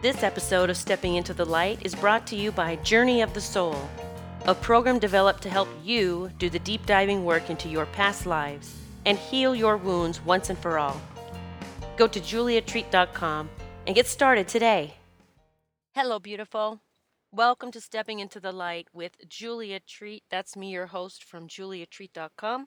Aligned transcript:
This 0.00 0.22
episode 0.22 0.70
of 0.70 0.76
Stepping 0.76 1.16
into 1.16 1.34
the 1.34 1.44
Light 1.44 1.84
is 1.84 1.92
brought 1.92 2.24
to 2.28 2.36
you 2.36 2.52
by 2.52 2.76
Journey 2.76 3.20
of 3.20 3.34
the 3.34 3.40
Soul, 3.40 3.74
a 4.46 4.54
program 4.54 5.00
developed 5.00 5.42
to 5.42 5.50
help 5.50 5.68
you 5.82 6.30
do 6.38 6.48
the 6.48 6.60
deep 6.60 6.86
diving 6.86 7.24
work 7.24 7.50
into 7.50 7.68
your 7.68 7.84
past 7.86 8.24
lives 8.24 8.76
and 9.06 9.18
heal 9.18 9.56
your 9.56 9.76
wounds 9.76 10.20
once 10.20 10.50
and 10.50 10.58
for 10.60 10.78
all. 10.78 11.00
Go 11.96 12.06
to 12.06 12.20
juliatreat.com 12.20 13.50
and 13.88 13.96
get 13.96 14.06
started 14.06 14.46
today. 14.46 14.94
Hello, 15.96 16.20
beautiful. 16.20 16.80
Welcome 17.32 17.72
to 17.72 17.80
Stepping 17.80 18.20
into 18.20 18.38
the 18.38 18.52
Light 18.52 18.86
with 18.92 19.16
Julia 19.28 19.80
Treat. 19.80 20.22
That's 20.30 20.54
me, 20.54 20.70
your 20.70 20.86
host 20.86 21.24
from 21.24 21.48
juliatreat.com. 21.48 22.66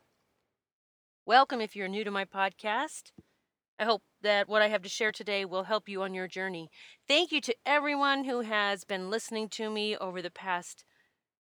Welcome 1.25 1.61
if 1.61 1.77
you're 1.77 1.87
new 1.87 2.03
to 2.03 2.11
my 2.11 2.25
podcast. 2.25 3.13
I 3.81 3.85
hope 3.85 4.03
that 4.21 4.47
what 4.47 4.61
I 4.61 4.67
have 4.67 4.83
to 4.83 4.89
share 4.89 5.11
today 5.11 5.43
will 5.43 5.63
help 5.63 5.89
you 5.89 6.03
on 6.03 6.13
your 6.13 6.27
journey. 6.27 6.69
Thank 7.07 7.31
you 7.31 7.41
to 7.41 7.55
everyone 7.65 8.25
who 8.25 8.41
has 8.41 8.83
been 8.83 9.09
listening 9.09 9.49
to 9.49 9.71
me 9.71 9.97
over 9.97 10.21
the 10.21 10.29
past 10.29 10.85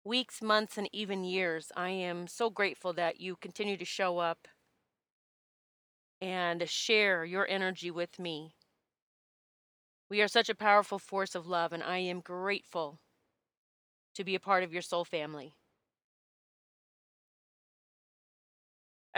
weeks, 0.05 0.41
months, 0.41 0.77
and 0.77 0.89
even 0.93 1.25
years. 1.25 1.69
I 1.75 1.89
am 1.89 2.27
so 2.27 2.49
grateful 2.49 2.93
that 2.93 3.19
you 3.19 3.35
continue 3.35 3.75
to 3.75 3.83
show 3.83 4.19
up 4.19 4.47
and 6.21 6.69
share 6.69 7.25
your 7.25 7.45
energy 7.49 7.91
with 7.91 8.17
me. 8.17 8.55
We 10.09 10.21
are 10.21 10.29
such 10.29 10.47
a 10.47 10.55
powerful 10.55 10.97
force 10.97 11.35
of 11.35 11.45
love, 11.45 11.73
and 11.73 11.83
I 11.83 11.97
am 11.97 12.21
grateful 12.21 12.99
to 14.15 14.23
be 14.23 14.33
a 14.33 14.39
part 14.39 14.63
of 14.63 14.71
your 14.71 14.81
soul 14.81 15.03
family. 15.03 15.55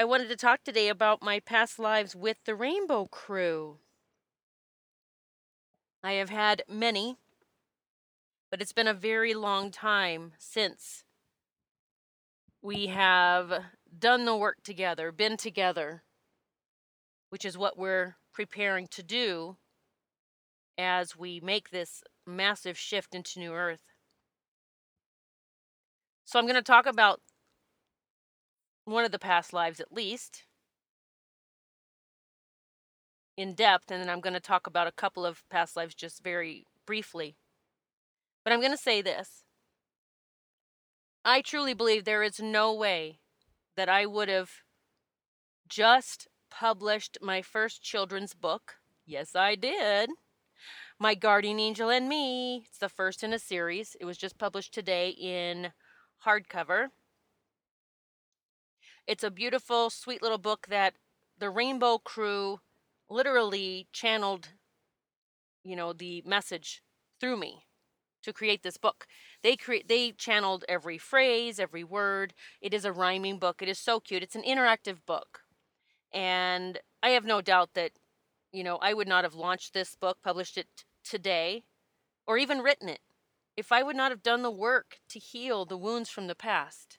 I 0.01 0.03
wanted 0.03 0.29
to 0.29 0.35
talk 0.35 0.63
today 0.63 0.89
about 0.89 1.21
my 1.21 1.39
past 1.39 1.77
lives 1.77 2.15
with 2.15 2.37
the 2.45 2.55
Rainbow 2.55 3.05
Crew. 3.05 3.77
I 6.03 6.13
have 6.13 6.31
had 6.31 6.63
many, 6.67 7.17
but 8.49 8.63
it's 8.63 8.73
been 8.73 8.87
a 8.87 8.95
very 8.95 9.35
long 9.35 9.69
time 9.69 10.31
since 10.39 11.03
we 12.63 12.87
have 12.87 13.65
done 13.95 14.25
the 14.25 14.35
work 14.35 14.63
together, 14.63 15.11
been 15.11 15.37
together, 15.37 16.01
which 17.29 17.45
is 17.45 17.55
what 17.55 17.77
we're 17.77 18.15
preparing 18.33 18.87
to 18.87 19.03
do 19.03 19.57
as 20.79 21.15
we 21.15 21.39
make 21.39 21.69
this 21.69 22.01
massive 22.25 22.75
shift 22.75 23.13
into 23.13 23.37
New 23.37 23.53
Earth. 23.53 23.81
So, 26.25 26.39
I'm 26.39 26.45
going 26.45 26.55
to 26.55 26.63
talk 26.63 26.87
about 26.87 27.21
one 28.91 29.05
of 29.05 29.11
the 29.11 29.19
past 29.19 29.53
lives 29.53 29.79
at 29.79 29.91
least 29.91 30.43
in 33.37 33.53
depth, 33.53 33.89
and 33.89 34.01
then 34.01 34.09
I'm 34.09 34.21
going 34.21 34.33
to 34.33 34.39
talk 34.39 34.67
about 34.67 34.87
a 34.87 34.91
couple 34.91 35.25
of 35.25 35.43
past 35.49 35.75
lives 35.75 35.95
just 35.95 36.23
very 36.23 36.65
briefly. 36.85 37.35
But 38.43 38.53
I'm 38.53 38.59
going 38.59 38.71
to 38.71 38.77
say 38.77 39.01
this 39.01 39.43
I 41.23 41.41
truly 41.41 41.73
believe 41.73 42.03
there 42.03 42.23
is 42.23 42.39
no 42.39 42.73
way 42.73 43.19
that 43.75 43.89
I 43.89 44.05
would 44.05 44.29
have 44.29 44.51
just 45.67 46.27
published 46.49 47.17
my 47.21 47.41
first 47.41 47.81
children's 47.81 48.33
book. 48.33 48.75
Yes, 49.05 49.35
I 49.35 49.55
did. 49.55 50.09
My 50.99 51.15
Guardian 51.15 51.59
Angel 51.59 51.89
and 51.89 52.07
Me. 52.07 52.63
It's 52.67 52.77
the 52.77 52.89
first 52.89 53.23
in 53.23 53.33
a 53.33 53.39
series. 53.39 53.95
It 53.99 54.05
was 54.05 54.17
just 54.17 54.37
published 54.37 54.73
today 54.73 55.09
in 55.09 55.71
hardcover. 56.25 56.87
It's 59.07 59.23
a 59.23 59.31
beautiful, 59.31 59.89
sweet 59.89 60.21
little 60.21 60.37
book 60.37 60.67
that 60.69 60.93
the 61.37 61.49
Rainbow 61.49 61.97
Crew 61.97 62.59
literally 63.09 63.87
channeled, 63.91 64.49
you 65.63 65.75
know, 65.75 65.93
the 65.93 66.23
message 66.25 66.81
through 67.19 67.37
me 67.37 67.65
to 68.23 68.31
create 68.31 68.63
this 68.63 68.77
book. 68.77 69.07
They 69.43 69.55
create 69.55 69.87
they 69.87 70.11
channeled 70.11 70.63
every 70.69 70.97
phrase, 70.97 71.59
every 71.59 71.83
word. 71.83 72.33
It 72.61 72.73
is 72.73 72.85
a 72.85 72.93
rhyming 72.93 73.39
book. 73.39 73.61
It 73.61 73.69
is 73.69 73.79
so 73.79 73.99
cute. 73.99 74.23
It's 74.23 74.35
an 74.35 74.43
interactive 74.43 74.97
book. 75.05 75.41
And 76.13 76.79
I 77.01 77.09
have 77.09 77.25
no 77.25 77.41
doubt 77.41 77.71
that 77.73 77.91
you 78.51 78.63
know, 78.63 78.77
I 78.81 78.93
would 78.93 79.07
not 79.07 79.23
have 79.23 79.33
launched 79.33 79.73
this 79.73 79.95
book, 79.95 80.17
published 80.23 80.57
it 80.57 80.67
today, 81.03 81.63
or 82.27 82.37
even 82.37 82.59
written 82.59 82.89
it 82.89 82.99
if 83.57 83.71
I 83.71 83.83
would 83.83 83.95
not 83.95 84.11
have 84.11 84.23
done 84.23 84.41
the 84.41 84.51
work 84.51 84.99
to 85.09 85.19
heal 85.19 85.65
the 85.65 85.77
wounds 85.77 86.09
from 86.09 86.27
the 86.27 86.35
past. 86.35 86.97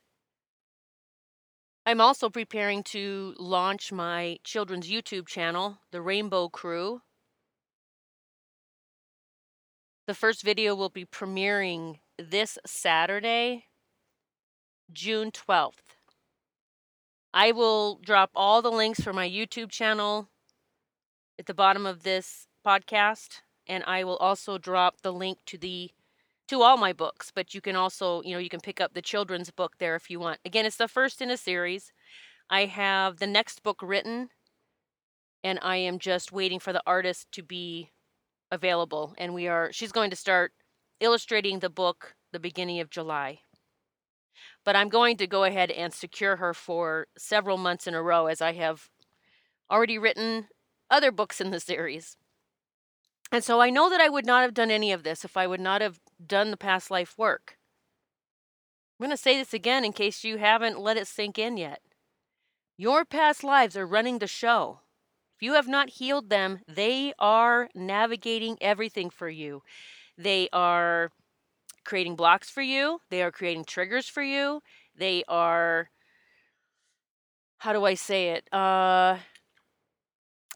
I'm 1.84 2.00
also 2.00 2.30
preparing 2.30 2.84
to 2.84 3.34
launch 3.38 3.90
my 3.90 4.38
children's 4.44 4.88
YouTube 4.88 5.26
channel, 5.26 5.78
The 5.90 6.00
Rainbow 6.00 6.48
Crew. 6.48 7.02
The 10.06 10.14
first 10.14 10.44
video 10.44 10.76
will 10.76 10.90
be 10.90 11.04
premiering 11.04 11.98
this 12.18 12.56
Saturday, 12.64 13.64
June 14.92 15.32
12th. 15.32 15.96
I 17.34 17.50
will 17.50 17.96
drop 17.96 18.30
all 18.36 18.62
the 18.62 18.70
links 18.70 19.00
for 19.00 19.12
my 19.12 19.28
YouTube 19.28 19.70
channel 19.70 20.28
at 21.36 21.46
the 21.46 21.54
bottom 21.54 21.84
of 21.84 22.04
this 22.04 22.46
podcast, 22.64 23.40
and 23.66 23.82
I 23.88 24.04
will 24.04 24.18
also 24.18 24.56
drop 24.56 25.00
the 25.00 25.12
link 25.12 25.38
to 25.46 25.58
the 25.58 25.90
to 26.52 26.60
all 26.60 26.76
my 26.76 26.92
books, 26.92 27.32
but 27.34 27.54
you 27.54 27.62
can 27.62 27.76
also, 27.76 28.20
you 28.22 28.32
know, 28.32 28.38
you 28.38 28.50
can 28.50 28.60
pick 28.60 28.78
up 28.78 28.92
the 28.92 29.00
children's 29.00 29.50
book 29.50 29.78
there 29.78 29.96
if 29.96 30.10
you 30.10 30.20
want. 30.20 30.38
Again, 30.44 30.66
it's 30.66 30.76
the 30.76 30.86
first 30.86 31.22
in 31.22 31.30
a 31.30 31.36
series. 31.38 31.92
I 32.50 32.66
have 32.66 33.18
the 33.18 33.26
next 33.26 33.62
book 33.62 33.80
written 33.82 34.28
and 35.42 35.58
I 35.62 35.76
am 35.76 35.98
just 35.98 36.30
waiting 36.30 36.60
for 36.60 36.74
the 36.74 36.82
artist 36.86 37.32
to 37.32 37.42
be 37.42 37.90
available 38.50 39.14
and 39.16 39.32
we 39.32 39.48
are 39.48 39.72
she's 39.72 39.92
going 39.92 40.10
to 40.10 40.16
start 40.16 40.52
illustrating 41.00 41.60
the 41.60 41.70
book 41.70 42.16
the 42.32 42.38
beginning 42.38 42.80
of 42.80 42.90
July. 42.90 43.40
But 44.62 44.76
I'm 44.76 44.90
going 44.90 45.16
to 45.16 45.26
go 45.26 45.44
ahead 45.44 45.70
and 45.70 45.94
secure 45.94 46.36
her 46.36 46.52
for 46.52 47.06
several 47.16 47.56
months 47.56 47.86
in 47.86 47.94
a 47.94 48.02
row 48.02 48.26
as 48.26 48.42
I 48.42 48.52
have 48.52 48.90
already 49.70 49.98
written 49.98 50.48
other 50.90 51.10
books 51.10 51.40
in 51.40 51.50
the 51.50 51.60
series. 51.60 52.18
And 53.32 53.42
so 53.42 53.62
I 53.62 53.70
know 53.70 53.88
that 53.88 54.02
I 54.02 54.10
would 54.10 54.26
not 54.26 54.42
have 54.42 54.52
done 54.52 54.70
any 54.70 54.92
of 54.92 55.02
this 55.02 55.24
if 55.24 55.38
I 55.38 55.46
would 55.46 55.60
not 55.60 55.80
have 55.80 55.98
done 56.26 56.50
the 56.50 56.56
past 56.56 56.90
life 56.90 57.16
work. 57.16 57.56
I'm 58.98 59.06
going 59.06 59.16
to 59.16 59.22
say 59.22 59.36
this 59.36 59.52
again 59.52 59.84
in 59.84 59.92
case 59.92 60.24
you 60.24 60.38
haven't 60.38 60.80
let 60.80 60.96
it 60.96 61.06
sink 61.06 61.38
in 61.38 61.56
yet. 61.56 61.80
Your 62.76 63.04
past 63.04 63.42
lives 63.42 63.76
are 63.76 63.86
running 63.86 64.18
the 64.18 64.26
show. 64.26 64.80
If 65.36 65.42
you 65.42 65.54
have 65.54 65.68
not 65.68 65.90
healed 65.90 66.30
them, 66.30 66.60
they 66.68 67.12
are 67.18 67.68
navigating 67.74 68.58
everything 68.60 69.10
for 69.10 69.28
you. 69.28 69.62
They 70.16 70.48
are 70.52 71.10
creating 71.84 72.16
blocks 72.16 72.48
for 72.48 72.62
you, 72.62 73.00
they 73.10 73.22
are 73.22 73.32
creating 73.32 73.64
triggers 73.64 74.08
for 74.08 74.22
you, 74.22 74.62
they 74.96 75.24
are, 75.26 75.90
how 77.58 77.72
do 77.72 77.84
I 77.84 77.94
say 77.94 78.30
it? 78.30 78.52
Uh, 78.52 79.18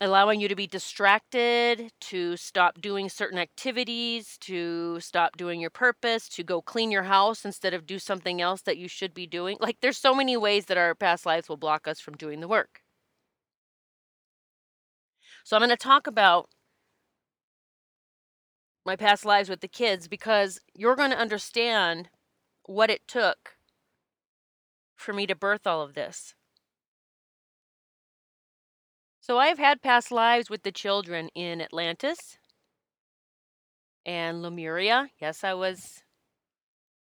allowing 0.00 0.40
you 0.40 0.48
to 0.48 0.54
be 0.54 0.66
distracted, 0.66 1.90
to 2.00 2.36
stop 2.36 2.80
doing 2.80 3.08
certain 3.08 3.38
activities, 3.38 4.36
to 4.40 5.00
stop 5.00 5.36
doing 5.36 5.60
your 5.60 5.70
purpose, 5.70 6.28
to 6.28 6.42
go 6.44 6.60
clean 6.60 6.90
your 6.90 7.04
house 7.04 7.44
instead 7.44 7.72
of 7.72 7.86
do 7.86 7.98
something 7.98 8.40
else 8.40 8.62
that 8.62 8.76
you 8.76 8.88
should 8.88 9.14
be 9.14 9.26
doing. 9.26 9.56
Like 9.60 9.78
there's 9.80 9.98
so 9.98 10.14
many 10.14 10.36
ways 10.36 10.66
that 10.66 10.76
our 10.76 10.94
past 10.94 11.24
lives 11.26 11.48
will 11.48 11.56
block 11.56 11.88
us 11.88 12.00
from 12.00 12.14
doing 12.16 12.40
the 12.40 12.48
work. 12.48 12.82
So 15.44 15.56
I'm 15.56 15.60
going 15.60 15.70
to 15.70 15.76
talk 15.76 16.06
about 16.06 16.50
my 18.84 18.96
past 18.96 19.24
lives 19.24 19.48
with 19.48 19.60
the 19.60 19.68
kids 19.68 20.08
because 20.08 20.60
you're 20.74 20.96
going 20.96 21.10
to 21.10 21.18
understand 21.18 22.08
what 22.64 22.90
it 22.90 23.06
took 23.08 23.56
for 24.96 25.12
me 25.12 25.26
to 25.26 25.34
birth 25.34 25.66
all 25.66 25.82
of 25.82 25.94
this. 25.94 26.34
So 29.26 29.38
I've 29.38 29.58
had 29.58 29.82
past 29.82 30.12
lives 30.12 30.48
with 30.48 30.62
the 30.62 30.70
children 30.70 31.30
in 31.34 31.60
Atlantis 31.60 32.38
and 34.04 34.40
Lemuria. 34.40 35.08
Yes, 35.20 35.42
I 35.42 35.52
was 35.52 36.04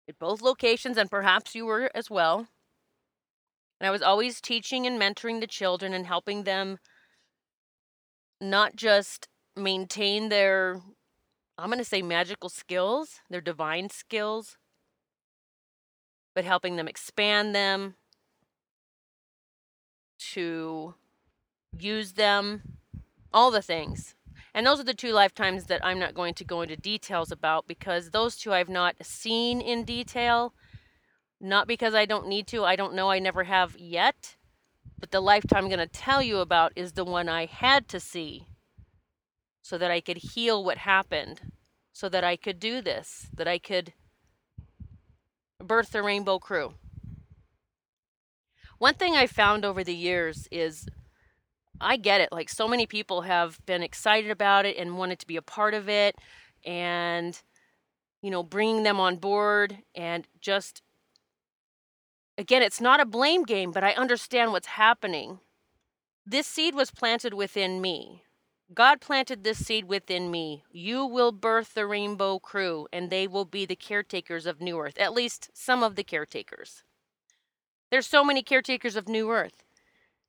at 0.08 0.20
both 0.20 0.40
locations, 0.40 0.96
and 0.96 1.10
perhaps 1.10 1.56
you 1.56 1.66
were 1.66 1.90
as 1.92 2.08
well. 2.10 2.46
And 3.80 3.88
I 3.88 3.90
was 3.90 4.00
always 4.00 4.40
teaching 4.40 4.86
and 4.86 4.96
mentoring 4.96 5.40
the 5.40 5.48
children 5.48 5.92
and 5.92 6.06
helping 6.06 6.44
them 6.44 6.78
not 8.40 8.76
just 8.76 9.26
maintain 9.56 10.28
their, 10.28 10.80
I'm 11.58 11.66
going 11.66 11.78
to 11.78 11.84
say 11.84 12.00
magical 12.00 12.48
skills, 12.48 13.22
their 13.28 13.40
divine 13.40 13.90
skills, 13.90 14.56
but 16.32 16.44
helping 16.44 16.76
them 16.76 16.86
expand 16.86 17.56
them 17.56 17.96
to 20.34 20.94
use 21.82 22.12
them, 22.12 22.62
all 23.32 23.50
the 23.50 23.62
things. 23.62 24.14
And 24.54 24.66
those 24.66 24.78
are 24.78 24.84
the 24.84 24.94
two 24.94 25.12
lifetimes 25.12 25.64
that 25.64 25.84
I'm 25.84 25.98
not 25.98 26.14
going 26.14 26.34
to 26.34 26.44
go 26.44 26.62
into 26.62 26.76
details 26.76 27.32
about 27.32 27.66
because 27.66 28.10
those 28.10 28.36
two 28.36 28.52
I've 28.52 28.68
not 28.68 28.94
seen 29.02 29.60
in 29.60 29.84
detail. 29.84 30.54
Not 31.40 31.66
because 31.66 31.94
I 31.94 32.04
don't 32.06 32.28
need 32.28 32.46
to, 32.48 32.64
I 32.64 32.76
don't 32.76 32.94
know, 32.94 33.10
I 33.10 33.18
never 33.18 33.44
have 33.44 33.76
yet. 33.76 34.36
But 34.98 35.10
the 35.10 35.20
lifetime 35.20 35.64
I'm 35.64 35.68
going 35.68 35.78
to 35.80 35.86
tell 35.86 36.22
you 36.22 36.38
about 36.38 36.72
is 36.76 36.92
the 36.92 37.04
one 37.04 37.28
I 37.28 37.46
had 37.46 37.88
to 37.88 38.00
see 38.00 38.46
so 39.60 39.76
that 39.76 39.90
I 39.90 40.00
could 40.00 40.18
heal 40.18 40.62
what 40.62 40.78
happened 40.78 41.40
so 41.94 42.08
that 42.08 42.24
I 42.24 42.36
could 42.36 42.58
do 42.58 42.82
this, 42.82 43.28
that 43.34 43.46
I 43.46 43.58
could 43.58 43.92
birth 45.62 45.92
the 45.92 46.02
Rainbow 46.02 46.38
Crew. 46.38 46.74
One 48.78 48.94
thing 48.94 49.14
I 49.14 49.26
found 49.28 49.64
over 49.64 49.84
the 49.84 49.94
years 49.94 50.48
is 50.50 50.88
I 51.80 51.96
get 51.96 52.20
it. 52.20 52.30
Like 52.32 52.48
so 52.48 52.68
many 52.68 52.86
people 52.86 53.22
have 53.22 53.58
been 53.66 53.82
excited 53.82 54.30
about 54.30 54.66
it 54.66 54.76
and 54.76 54.98
wanted 54.98 55.18
to 55.20 55.26
be 55.26 55.36
a 55.36 55.42
part 55.42 55.74
of 55.74 55.88
it 55.88 56.16
and 56.64 57.40
you 58.22 58.30
know, 58.30 58.42
bringing 58.42 58.84
them 58.84 58.98
on 58.98 59.16
board 59.16 59.78
and 59.94 60.26
just 60.40 60.80
again, 62.38 62.62
it's 62.62 62.80
not 62.80 63.00
a 63.00 63.04
blame 63.04 63.44
game, 63.44 63.70
but 63.70 63.84
I 63.84 63.92
understand 63.92 64.52
what's 64.52 64.66
happening. 64.66 65.40
This 66.24 66.46
seed 66.46 66.74
was 66.74 66.90
planted 66.90 67.34
within 67.34 67.82
me. 67.82 68.22
God 68.72 69.02
planted 69.02 69.44
this 69.44 69.64
seed 69.64 69.84
within 69.84 70.30
me. 70.30 70.64
You 70.70 71.04
will 71.04 71.32
birth 71.32 71.74
the 71.74 71.86
rainbow 71.86 72.38
crew, 72.38 72.88
and 72.90 73.10
they 73.10 73.26
will 73.26 73.44
be 73.44 73.66
the 73.66 73.76
caretakers 73.76 74.46
of 74.46 74.60
New 74.60 74.78
Earth, 74.80 74.98
at 74.98 75.12
least 75.12 75.50
some 75.52 75.82
of 75.82 75.96
the 75.96 76.02
caretakers. 76.02 76.82
There's 77.90 78.06
so 78.06 78.24
many 78.24 78.42
caretakers 78.42 78.96
of 78.96 79.06
New 79.06 79.30
Earth. 79.30 79.63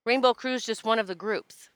Rainbow 0.06 0.34
Crew 0.34 0.54
is 0.54 0.66
just 0.66 0.84
one 0.84 1.00
of 1.00 1.08
the 1.08 1.16
groups. 1.16 1.70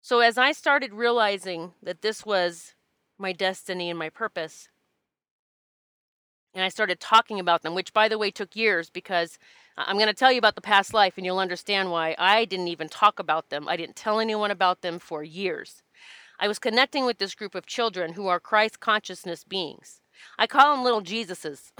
So 0.00 0.20
as 0.20 0.38
I 0.38 0.52
started 0.52 0.94
realizing 0.94 1.72
that 1.82 2.02
this 2.02 2.24
was 2.24 2.74
my 3.18 3.32
destiny 3.32 3.90
and 3.90 3.98
my 3.98 4.08
purpose, 4.08 4.68
and 6.54 6.64
I 6.64 6.68
started 6.68 7.00
talking 7.00 7.40
about 7.40 7.62
them, 7.62 7.74
which 7.74 7.92
by 7.92 8.08
the 8.08 8.16
way 8.16 8.30
took 8.30 8.56
years 8.56 8.90
because 8.90 9.38
I'm 9.76 9.96
going 9.96 10.08
to 10.08 10.14
tell 10.14 10.32
you 10.32 10.38
about 10.38 10.54
the 10.54 10.60
past 10.60 10.94
life 10.94 11.14
and 11.16 11.26
you'll 11.26 11.38
understand 11.38 11.90
why 11.90 12.14
I 12.18 12.44
didn't 12.44 12.68
even 12.68 12.88
talk 12.88 13.18
about 13.18 13.50
them. 13.50 13.68
I 13.68 13.76
didn't 13.76 13.96
tell 13.96 14.18
anyone 14.18 14.50
about 14.50 14.80
them 14.82 14.98
for 14.98 15.22
years. 15.22 15.82
I 16.40 16.48
was 16.48 16.58
connecting 16.58 17.04
with 17.04 17.18
this 17.18 17.34
group 17.34 17.54
of 17.54 17.66
children 17.66 18.14
who 18.14 18.28
are 18.28 18.40
Christ 18.40 18.80
consciousness 18.80 19.44
beings. 19.44 20.00
I 20.38 20.46
call 20.46 20.74
them 20.74 20.84
little 20.84 21.02
Jesuses. 21.02 21.72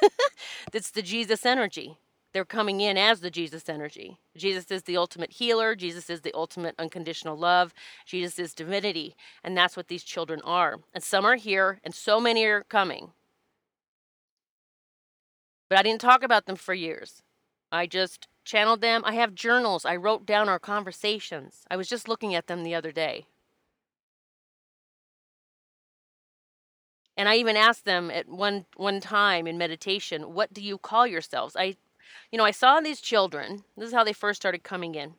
That's 0.72 0.90
the 0.90 1.02
Jesus 1.02 1.46
energy. 1.46 1.98
They're 2.32 2.44
coming 2.46 2.80
in 2.80 2.96
as 2.96 3.20
the 3.20 3.30
Jesus 3.30 3.68
energy. 3.68 4.18
Jesus 4.36 4.70
is 4.70 4.84
the 4.84 4.96
ultimate 4.96 5.32
healer. 5.32 5.74
Jesus 5.74 6.08
is 6.08 6.22
the 6.22 6.32
ultimate 6.34 6.74
unconditional 6.78 7.36
love. 7.36 7.74
Jesus 8.06 8.38
is 8.38 8.54
divinity. 8.54 9.14
And 9.44 9.56
that's 9.56 9.76
what 9.76 9.88
these 9.88 10.02
children 10.02 10.40
are. 10.42 10.80
And 10.94 11.04
some 11.04 11.26
are 11.26 11.36
here, 11.36 11.80
and 11.84 11.94
so 11.94 12.20
many 12.20 12.44
are 12.44 12.64
coming. 12.64 13.12
But 15.68 15.78
I 15.78 15.82
didn't 15.82 16.00
talk 16.00 16.22
about 16.22 16.46
them 16.46 16.56
for 16.56 16.74
years. 16.74 17.22
I 17.70 17.86
just 17.86 18.28
channeled 18.44 18.80
them. 18.80 19.02
I 19.04 19.14
have 19.14 19.34
journals. 19.34 19.84
I 19.84 19.96
wrote 19.96 20.26
down 20.26 20.48
our 20.48 20.58
conversations. 20.58 21.64
I 21.70 21.76
was 21.76 21.88
just 21.88 22.08
looking 22.08 22.34
at 22.34 22.46
them 22.46 22.62
the 22.62 22.74
other 22.74 22.92
day. 22.92 23.26
And 27.16 27.28
I 27.28 27.36
even 27.36 27.56
asked 27.56 27.84
them 27.84 28.10
at 28.10 28.26
one 28.26 28.64
one 28.76 29.00
time 29.00 29.46
in 29.46 29.58
meditation, 29.58 30.32
"What 30.32 30.52
do 30.52 30.62
you 30.62 30.78
call 30.78 31.06
yourselves?" 31.06 31.54
I 31.56 31.76
you 32.32 32.38
know, 32.38 32.44
I 32.44 32.50
saw 32.50 32.80
these 32.80 33.00
children. 33.00 33.62
This 33.76 33.88
is 33.88 33.94
how 33.94 34.04
they 34.04 34.14
first 34.14 34.40
started 34.40 34.62
coming 34.64 34.94
in. 34.94 35.14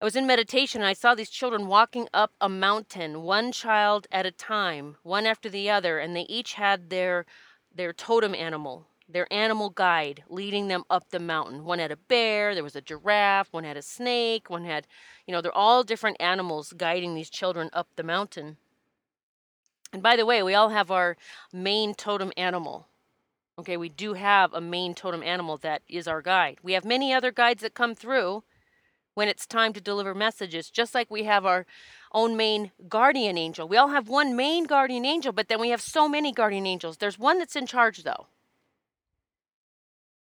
I 0.00 0.04
was 0.04 0.16
in 0.16 0.26
meditation 0.26 0.82
and 0.82 0.88
I 0.88 0.92
saw 0.92 1.14
these 1.14 1.30
children 1.30 1.66
walking 1.66 2.08
up 2.12 2.32
a 2.42 2.48
mountain, 2.48 3.22
one 3.22 3.50
child 3.50 4.06
at 4.12 4.26
a 4.26 4.30
time, 4.30 4.96
one 5.02 5.24
after 5.24 5.48
the 5.48 5.70
other, 5.70 5.98
and 5.98 6.14
they 6.14 6.26
each 6.28 6.54
had 6.54 6.90
their 6.90 7.24
their 7.74 7.94
totem 7.94 8.34
animal, 8.34 8.86
their 9.08 9.26
animal 9.32 9.70
guide 9.70 10.22
leading 10.28 10.68
them 10.68 10.84
up 10.90 11.08
the 11.08 11.18
mountain. 11.18 11.64
One 11.64 11.78
had 11.78 11.90
a 11.90 11.96
bear, 11.96 12.54
there 12.54 12.62
was 12.62 12.76
a 12.76 12.82
giraffe, 12.82 13.48
one 13.50 13.64
had 13.64 13.78
a 13.78 13.82
snake, 13.82 14.50
one 14.50 14.64
had, 14.64 14.86
you 15.26 15.32
know, 15.32 15.40
they're 15.40 15.56
all 15.56 15.82
different 15.82 16.18
animals 16.20 16.74
guiding 16.76 17.14
these 17.14 17.30
children 17.30 17.70
up 17.72 17.88
the 17.96 18.02
mountain. 18.02 18.58
And 19.92 20.02
by 20.02 20.16
the 20.16 20.26
way, 20.26 20.42
we 20.42 20.54
all 20.54 20.68
have 20.68 20.90
our 20.90 21.16
main 21.52 21.94
totem 21.94 22.32
animal. 22.36 22.86
Okay, 23.58 23.76
we 23.76 23.88
do 23.88 24.14
have 24.14 24.52
a 24.52 24.60
main 24.60 24.94
totem 24.94 25.22
animal 25.22 25.56
that 25.58 25.82
is 25.88 26.08
our 26.08 26.20
guide. 26.20 26.58
We 26.62 26.72
have 26.72 26.84
many 26.84 27.12
other 27.12 27.30
guides 27.30 27.62
that 27.62 27.74
come 27.74 27.94
through 27.94 28.42
when 29.14 29.28
it's 29.28 29.46
time 29.46 29.72
to 29.72 29.80
deliver 29.80 30.12
messages, 30.12 30.70
just 30.70 30.94
like 30.94 31.08
we 31.08 31.22
have 31.22 31.46
our 31.46 31.66
own 32.12 32.36
main 32.36 32.72
guardian 32.88 33.38
angel. 33.38 33.68
We 33.68 33.76
all 33.76 33.88
have 33.88 34.08
one 34.08 34.34
main 34.34 34.64
guardian 34.64 35.04
angel, 35.04 35.32
but 35.32 35.48
then 35.48 35.60
we 35.60 35.70
have 35.70 35.80
so 35.80 36.08
many 36.08 36.32
guardian 36.32 36.66
angels. 36.66 36.96
There's 36.96 37.18
one 37.18 37.38
that's 37.38 37.54
in 37.54 37.66
charge, 37.66 38.02
though. 38.02 38.26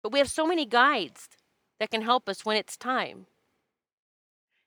But 0.03 0.11
we 0.11 0.19
have 0.19 0.29
so 0.29 0.45
many 0.45 0.65
guides 0.65 1.29
that 1.79 1.89
can 1.89 2.03
help 2.03 2.29
us 2.29 2.45
when 2.45 2.55
it's 2.55 2.77
time. 2.77 3.25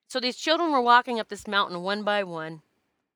So 0.08 0.18
these 0.18 0.36
children 0.36 0.72
were 0.72 0.82
walking 0.82 1.20
up 1.20 1.28
this 1.28 1.46
mountain 1.46 1.82
one 1.82 2.02
by 2.02 2.24
one, 2.24 2.62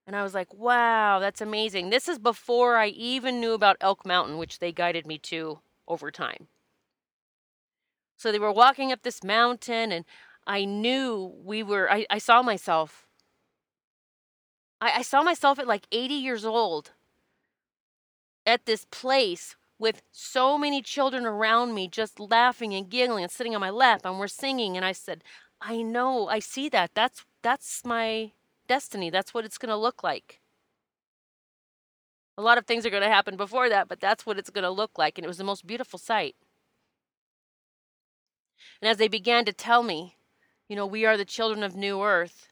and 0.06 0.14
I 0.14 0.22
was 0.22 0.34
like, 0.34 0.52
wow, 0.52 1.18
that's 1.18 1.40
amazing. 1.40 1.90
This 1.90 2.08
is 2.08 2.18
before 2.18 2.76
I 2.76 2.88
even 2.88 3.40
knew 3.40 3.52
about 3.52 3.76
Elk 3.80 4.04
Mountain, 4.04 4.36
which 4.36 4.58
they 4.58 4.72
guided 4.72 5.06
me 5.06 5.18
to 5.18 5.60
over 5.88 6.10
time. 6.10 6.48
So 8.16 8.30
they 8.30 8.38
were 8.38 8.52
walking 8.52 8.92
up 8.92 9.02
this 9.02 9.24
mountain, 9.24 9.92
and 9.92 10.04
I 10.46 10.64
knew 10.64 11.34
we 11.42 11.62
were, 11.62 11.90
I, 11.90 12.06
I 12.10 12.18
saw 12.18 12.42
myself. 12.42 13.06
I, 14.80 14.98
I 14.98 15.02
saw 15.02 15.22
myself 15.22 15.58
at 15.58 15.66
like 15.66 15.86
80 15.90 16.14
years 16.14 16.44
old 16.44 16.92
at 18.46 18.66
this 18.66 18.86
place 18.90 19.56
with 19.78 20.02
so 20.12 20.58
many 20.58 20.82
children 20.82 21.24
around 21.26 21.74
me 21.74 21.88
just 21.88 22.20
laughing 22.20 22.74
and 22.74 22.88
giggling 22.88 23.24
and 23.24 23.32
sitting 23.32 23.54
on 23.54 23.60
my 23.60 23.70
lap 23.70 24.02
and 24.04 24.18
we're 24.18 24.28
singing 24.28 24.76
and 24.76 24.84
I 24.84 24.92
said, 24.92 25.24
"I 25.60 25.82
know, 25.82 26.28
I 26.28 26.38
see 26.38 26.68
that. 26.68 26.90
That's 26.94 27.24
that's 27.42 27.84
my 27.84 28.32
destiny. 28.66 29.10
That's 29.10 29.34
what 29.34 29.44
it's 29.44 29.58
going 29.58 29.70
to 29.70 29.76
look 29.76 30.02
like. 30.02 30.40
A 32.36 32.42
lot 32.42 32.58
of 32.58 32.66
things 32.66 32.84
are 32.84 32.90
going 32.90 33.02
to 33.02 33.08
happen 33.08 33.36
before 33.36 33.68
that, 33.68 33.88
but 33.88 34.00
that's 34.00 34.26
what 34.26 34.38
it's 34.38 34.50
going 34.50 34.64
to 34.64 34.70
look 34.70 34.98
like. 34.98 35.18
And 35.18 35.24
it 35.24 35.28
was 35.28 35.38
the 35.38 35.44
most 35.44 35.66
beautiful 35.66 35.98
sight. 35.98 36.34
And 38.80 38.88
as 38.88 38.96
they 38.96 39.08
began 39.08 39.44
to 39.44 39.52
tell 39.52 39.82
me, 39.82 40.16
you 40.68 40.74
know, 40.74 40.86
we 40.86 41.04
are 41.04 41.16
the 41.16 41.24
children 41.24 41.62
of 41.62 41.76
New 41.76 42.02
Earth, 42.02 42.48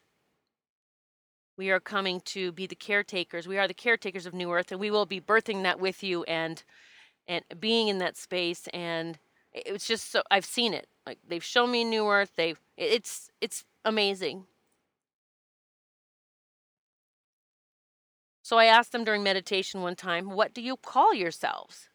we 1.57 1.69
are 1.69 1.79
coming 1.79 2.21
to 2.21 2.51
be 2.51 2.65
the 2.65 2.75
caretakers. 2.75 3.47
We 3.47 3.57
are 3.59 3.67
the 3.67 3.73
caretakers 3.73 4.25
of 4.25 4.33
New 4.33 4.51
Earth, 4.51 4.71
and 4.71 4.79
we 4.79 4.89
will 4.89 5.05
be 5.05 5.21
birthing 5.21 5.63
that 5.63 5.79
with 5.79 6.03
you 6.03 6.23
and 6.23 6.63
and 7.27 7.43
being 7.59 7.87
in 7.87 7.99
that 7.99 8.17
space. 8.17 8.67
And 8.73 9.19
it's 9.53 9.87
just 9.87 10.11
so 10.11 10.23
I've 10.31 10.45
seen 10.45 10.73
it. 10.73 10.87
Like 11.05 11.19
they've 11.27 11.43
shown 11.43 11.71
me 11.71 11.83
New 11.83 12.07
Earth. 12.07 12.31
They've 12.35 12.59
it's 12.75 13.29
it's 13.39 13.65
amazing. 13.85 14.45
So 18.53 18.59
I 18.59 18.65
asked 18.65 18.91
them 18.91 19.03
during 19.03 19.23
meditation 19.23 19.81
one 19.81 19.95
time, 19.95 20.29
What 20.29 20.53
do 20.53 20.61
you 20.61 20.77
call 20.77 21.11
yourselves? 21.11 21.89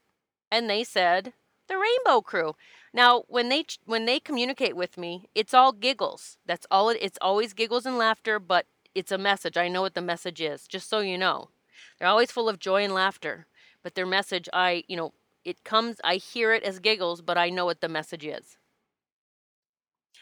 And 0.50 0.68
they 0.68 0.82
said, 0.82 1.32
The 1.68 1.78
Rainbow 1.78 2.20
Crew. 2.20 2.56
Now, 2.92 3.22
when 3.28 3.48
they 3.48 3.64
when 3.84 4.06
they 4.06 4.18
communicate 4.18 4.74
with 4.74 4.98
me, 4.98 5.28
it's 5.36 5.54
all 5.54 5.70
giggles. 5.70 6.36
That's 6.44 6.66
all 6.68 6.88
it 6.88 6.98
it's 7.00 7.16
always 7.22 7.52
giggles 7.52 7.86
and 7.86 7.96
laughter, 7.96 8.40
but 8.40 8.66
it's 8.92 9.12
a 9.12 9.18
message. 9.18 9.56
I 9.56 9.68
know 9.68 9.82
what 9.82 9.94
the 9.94 10.00
message 10.00 10.40
is, 10.40 10.66
just 10.66 10.90
so 10.90 10.98
you 10.98 11.16
know. 11.16 11.50
They're 11.96 12.08
always 12.08 12.32
full 12.32 12.48
of 12.48 12.58
joy 12.58 12.82
and 12.82 12.92
laughter, 12.92 13.46
but 13.84 13.94
their 13.94 14.04
message 14.04 14.48
I, 14.52 14.82
you 14.88 14.96
know, 14.96 15.12
it 15.44 15.62
comes 15.62 16.00
I 16.02 16.16
hear 16.16 16.52
it 16.52 16.64
as 16.64 16.80
giggles, 16.80 17.22
but 17.22 17.38
I 17.38 17.50
know 17.50 17.66
what 17.66 17.82
the 17.82 17.88
message 17.88 18.26
is. 18.26 18.58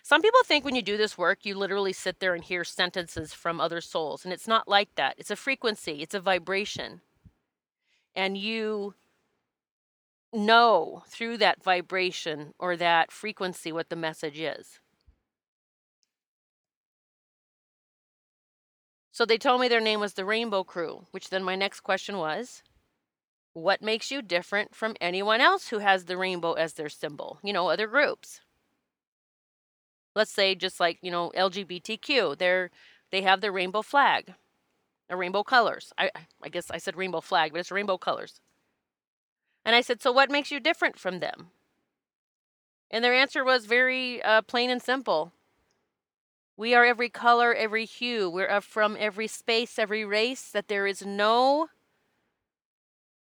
Some 0.06 0.22
people 0.22 0.44
think 0.44 0.64
when 0.64 0.76
you 0.76 0.82
do 0.82 0.96
this 0.96 1.18
work, 1.18 1.44
you 1.44 1.56
literally 1.56 1.92
sit 1.92 2.20
there 2.20 2.32
and 2.32 2.44
hear 2.44 2.62
sentences 2.62 3.32
from 3.32 3.60
other 3.60 3.80
souls, 3.80 4.25
and 4.25 4.32
it's 4.32 4.46
not 4.46 4.68
like 4.68 4.94
that. 4.94 5.16
It's 5.18 5.32
a 5.32 5.34
frequency, 5.34 6.00
it's 6.00 6.14
a 6.14 6.20
vibration. 6.20 7.00
And 8.14 8.38
you 8.38 8.94
know 10.32 11.02
through 11.08 11.38
that 11.38 11.60
vibration 11.60 12.54
or 12.56 12.76
that 12.76 13.10
frequency 13.10 13.72
what 13.72 13.88
the 13.88 13.96
message 13.96 14.38
is. 14.38 14.78
So 19.10 19.25
they 19.25 19.38
told 19.38 19.60
me 19.60 19.66
their 19.66 19.80
name 19.80 19.98
was 19.98 20.12
the 20.14 20.25
Rainbow 20.25 20.62
Crew, 20.62 21.06
which 21.10 21.30
then 21.30 21.42
my 21.42 21.56
next 21.56 21.80
question 21.80 22.18
was 22.18 22.62
what 23.54 23.82
makes 23.82 24.12
you 24.12 24.22
different 24.22 24.72
from 24.72 24.94
anyone 25.00 25.40
else 25.40 25.70
who 25.70 25.78
has 25.78 26.04
the 26.04 26.16
rainbow 26.16 26.52
as 26.52 26.75
their 26.75 26.88
symbol? 26.88 27.40
You 27.42 27.52
know, 27.52 27.70
other 27.70 27.88
groups 27.88 28.40
let's 30.16 30.32
say 30.32 30.56
just 30.56 30.80
like 30.80 30.99
you 31.02 31.11
know 31.11 31.30
lgbtq 31.37 32.38
they're 32.38 32.70
they 33.12 33.23
have 33.23 33.40
their 33.40 33.52
rainbow 33.52 33.82
flag 33.82 34.35
the 35.08 35.16
rainbow 35.16 35.44
colors. 35.44 35.92
I 35.96 36.11
i 36.42 36.49
guess 36.49 36.70
i 36.73 36.78
said 36.78 36.96
rainbow 36.96 37.20
flag 37.20 37.52
but 37.52 37.61
it's 37.61 37.70
rainbow 37.70 37.99
colors. 37.99 38.40
And 39.64 39.76
i 39.76 39.80
said 39.80 40.02
so 40.02 40.11
what 40.11 40.30
makes 40.30 40.50
you 40.50 40.58
different 40.58 40.99
from 40.99 41.20
them? 41.20 41.50
And 42.90 43.04
their 43.04 43.14
answer 43.14 43.44
was 43.44 43.66
very 43.66 44.23
uh, 44.23 44.42
plain 44.42 44.70
and 44.70 44.82
simple. 44.82 45.32
We 46.56 46.75
are 46.75 46.85
every 46.85 47.11
color 47.11 47.52
every 47.54 47.85
hue. 47.85 48.30
We're 48.30 48.61
from 48.62 48.96
every 48.99 49.26
space 49.26 49.78
every 49.78 50.04
race 50.04 50.50
that 50.50 50.68
there 50.68 50.87
is 50.87 51.04
no 51.04 51.68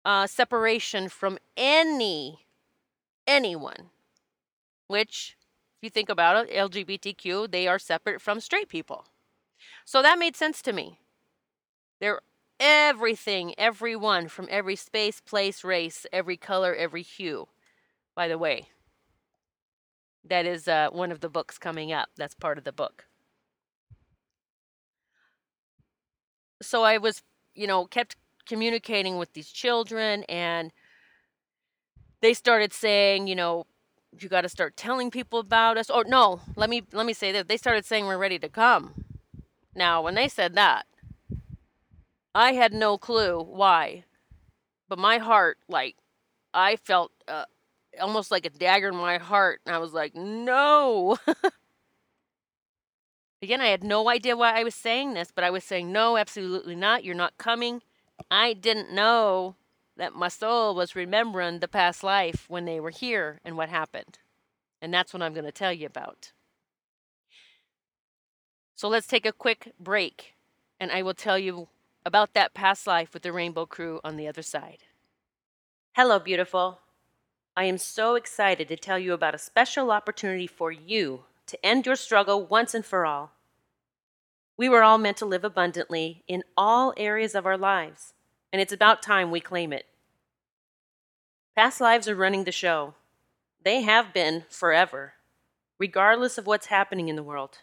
uh, 0.04 0.26
separation 0.26 1.10
from 1.10 1.38
any 1.56 2.48
anyone. 3.28 3.92
Which 4.88 5.38
you 5.84 5.90
think 5.90 6.10
about 6.10 6.50
it, 6.50 6.56
LGBTQ, 6.56 7.50
they 7.50 7.68
are 7.68 7.80
separate 7.80 8.22
from 8.22 8.40
straight 8.40 8.70
people. 8.70 9.06
So 9.86 10.02
that 10.02 10.20
made 10.20 10.36
sense 10.36 10.62
to 10.64 10.74
me. 10.74 11.00
They're 12.00 12.22
everything, 12.60 13.54
everyone 13.58 14.28
from 14.28 14.48
every 14.50 14.76
space, 14.76 15.20
place, 15.20 15.64
race, 15.64 16.06
every 16.12 16.38
color, 16.38 16.74
every 16.76 17.02
hue. 17.02 17.48
By 18.16 18.28
the 18.28 18.38
way, 18.38 18.68
that 20.24 20.46
is 20.46 20.68
uh, 20.68 20.90
one 20.92 21.12
of 21.12 21.22
the 21.22 21.30
books 21.30 21.58
coming 21.58 21.92
up. 21.92 22.10
That's 22.18 22.36
part 22.36 22.58
of 22.58 22.64
the 22.64 22.72
book. 22.72 23.06
So 26.62 26.84
I 26.84 26.98
was, 26.98 27.24
you 27.56 27.68
know, 27.68 27.86
kept 27.86 28.16
communicating 28.46 29.18
with 29.18 29.34
these 29.34 29.50
children 29.50 30.24
and 30.26 30.72
they 32.22 32.34
started 32.34 32.74
saying, 32.74 33.28
you 33.28 33.36
know, 33.36 33.66
you 34.20 34.30
got 34.30 34.42
to 34.42 34.50
start 34.50 34.76
telling 34.76 35.10
people 35.12 35.40
about 35.40 35.78
us. 35.78 35.90
Or 35.90 36.04
no, 36.04 36.42
let 36.56 36.70
me 36.70 36.84
let 36.92 37.06
me 37.06 37.14
say 37.14 37.32
this. 37.32 37.46
They 37.48 37.58
started 37.58 37.86
saying 37.86 38.06
we're 38.06 38.18
ready 38.18 38.40
to 38.40 38.50
come. 38.50 39.06
Now, 39.76 40.02
when 40.02 40.16
they 40.16 40.28
said 40.28 40.56
that, 40.56 40.86
I 42.36 42.54
had 42.54 42.74
no 42.74 42.98
clue 42.98 43.42
why. 43.42 44.04
But 44.90 45.00
my 45.00 45.18
heart 45.18 45.58
like 45.68 45.96
I 46.54 46.76
felt 46.76 47.12
uh, 47.28 47.46
almost 48.00 48.32
like 48.32 48.46
a 48.46 48.50
dagger 48.50 48.90
in 48.90 48.96
my 48.96 49.18
heart 49.18 49.62
and 49.66 49.74
I 49.76 49.80
was 49.80 49.94
like, 49.94 50.16
"No." 50.16 51.18
Again, 53.44 53.62
I 53.62 53.68
had 53.68 53.84
no 53.84 54.08
idea 54.08 54.38
why 54.38 54.60
I 54.60 54.64
was 54.64 54.76
saying 54.76 55.16
this, 55.16 55.32
but 55.34 55.44
I 55.44 55.50
was 55.50 55.64
saying, 55.64 55.92
"No, 55.92 56.18
absolutely 56.18 56.76
not. 56.76 57.04
You're 57.04 57.16
not 57.16 57.38
coming." 57.38 57.82
I 58.30 58.54
didn't 58.54 58.94
know 58.94 59.56
that 59.98 60.14
my 60.14 60.28
soul 60.28 60.74
was 60.74 60.96
remembering 60.96 61.60
the 61.60 61.68
past 61.68 62.04
life 62.04 62.46
when 62.48 62.66
they 62.66 62.80
were 62.80 62.90
here 62.90 63.40
and 63.44 63.58
what 63.58 63.70
happened. 63.70 64.20
And 64.82 64.94
that's 64.94 65.14
what 65.14 65.22
I'm 65.22 65.34
going 65.34 65.46
to 65.46 65.52
tell 65.52 65.74
you 65.74 65.86
about. 65.86 66.32
So 68.76 68.88
let's 68.88 69.06
take 69.06 69.26
a 69.28 69.32
quick 69.32 69.74
break, 69.80 70.34
and 70.80 70.92
I 70.92 71.04
will 71.04 71.14
tell 71.14 71.38
you 71.38 71.68
about 72.04 72.34
that 72.34 72.56
past 72.56 72.88
life 72.88 73.14
with 73.14 73.22
the 73.22 73.32
Rainbow 73.32 73.68
Crew 73.68 74.00
on 74.04 74.18
the 74.18 74.28
other 74.28 74.42
side. 74.42 74.80
Hello, 75.94 76.18
beautiful. 76.18 76.80
I 77.56 77.66
am 77.66 77.78
so 77.78 78.16
excited 78.16 78.68
to 78.70 78.78
tell 78.78 78.98
you 78.98 79.14
about 79.14 79.36
a 79.36 79.38
special 79.38 79.92
opportunity 79.92 80.48
for 80.48 80.72
you 80.72 81.26
to 81.46 81.64
end 81.66 81.86
your 81.86 81.98
struggle 81.98 82.46
once 82.46 82.74
and 82.74 82.86
for 82.86 83.06
all. 83.06 83.34
We 84.58 84.70
were 84.70 84.84
all 84.84 84.98
meant 84.98 85.18
to 85.18 85.26
live 85.26 85.44
abundantly 85.44 86.24
in 86.28 86.44
all 86.56 86.94
areas 86.98 87.36
of 87.36 87.46
our 87.46 87.58
lives, 87.58 88.14
and 88.52 88.62
it's 88.62 88.74
about 88.74 89.02
time 89.02 89.32
we 89.32 89.40
claim 89.40 89.72
it. 89.74 89.86
Past 91.56 91.82
lives 91.82 92.08
are 92.08 92.16
running 92.16 92.44
the 92.44 92.52
show. 92.52 92.96
They 93.64 93.82
have 93.82 94.14
been 94.14 94.46
forever, 94.50 95.14
regardless 95.78 96.38
of 96.38 96.48
what's 96.48 96.68
happening 96.68 97.10
in 97.10 97.16
the 97.16 97.24
world. 97.24 97.60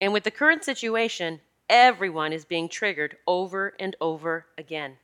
And 0.00 0.12
with 0.12 0.24
the 0.24 0.30
current 0.30 0.64
situation, 0.64 1.40
everyone 1.68 2.32
is 2.32 2.44
being 2.44 2.68
triggered 2.68 3.16
over 3.26 3.74
and 3.78 3.96
over 4.00 4.46
again. 4.58 4.96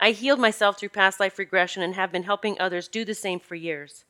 I 0.00 0.10
healed 0.10 0.40
myself 0.40 0.78
through 0.78 0.90
past 0.90 1.20
life 1.20 1.38
regression 1.38 1.82
and 1.82 1.94
have 1.94 2.12
been 2.12 2.24
helping 2.24 2.60
others 2.60 2.88
do 2.88 3.04
the 3.04 3.14
same 3.14 3.40
for 3.40 3.54
years. 3.54 4.04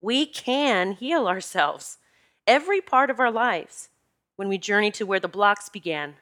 We 0.00 0.26
can 0.26 0.92
heal 0.92 1.28
ourselves, 1.28 1.98
every 2.46 2.80
part 2.80 3.08
of 3.08 3.20
our 3.20 3.30
lives, 3.30 3.88
when 4.36 4.48
we 4.48 4.58
journey 4.58 4.90
to 4.92 5.06
where 5.06 5.20
the 5.20 5.28
blocks 5.28 5.68
began. 5.68 6.16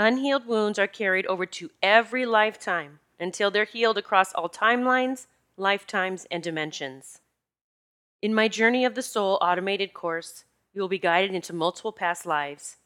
Unhealed 0.00 0.46
wounds 0.46 0.78
are 0.78 0.86
carried 0.86 1.26
over 1.26 1.44
to 1.44 1.70
every 1.82 2.24
lifetime 2.24 3.00
until 3.18 3.50
they're 3.50 3.64
healed 3.64 3.98
across 3.98 4.32
all 4.32 4.48
timelines, 4.48 5.26
lifetimes, 5.56 6.24
and 6.30 6.40
dimensions. 6.40 7.18
In 8.22 8.32
my 8.32 8.46
Journey 8.46 8.84
of 8.84 8.94
the 8.94 9.02
Soul 9.02 9.38
automated 9.42 9.92
course, 9.94 10.44
you 10.72 10.80
will 10.80 10.88
be 10.88 11.00
guided 11.00 11.34
into 11.34 11.52
multiple 11.52 11.90
past 11.90 12.24
lives. 12.24 12.76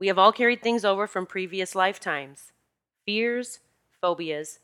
We 0.00 0.08
have 0.08 0.18
all 0.18 0.32
carried 0.32 0.60
things 0.60 0.84
over 0.84 1.06
from 1.06 1.24
previous 1.24 1.76
lifetimes 1.76 2.50
fears, 3.06 3.60
phobias, 4.00 4.58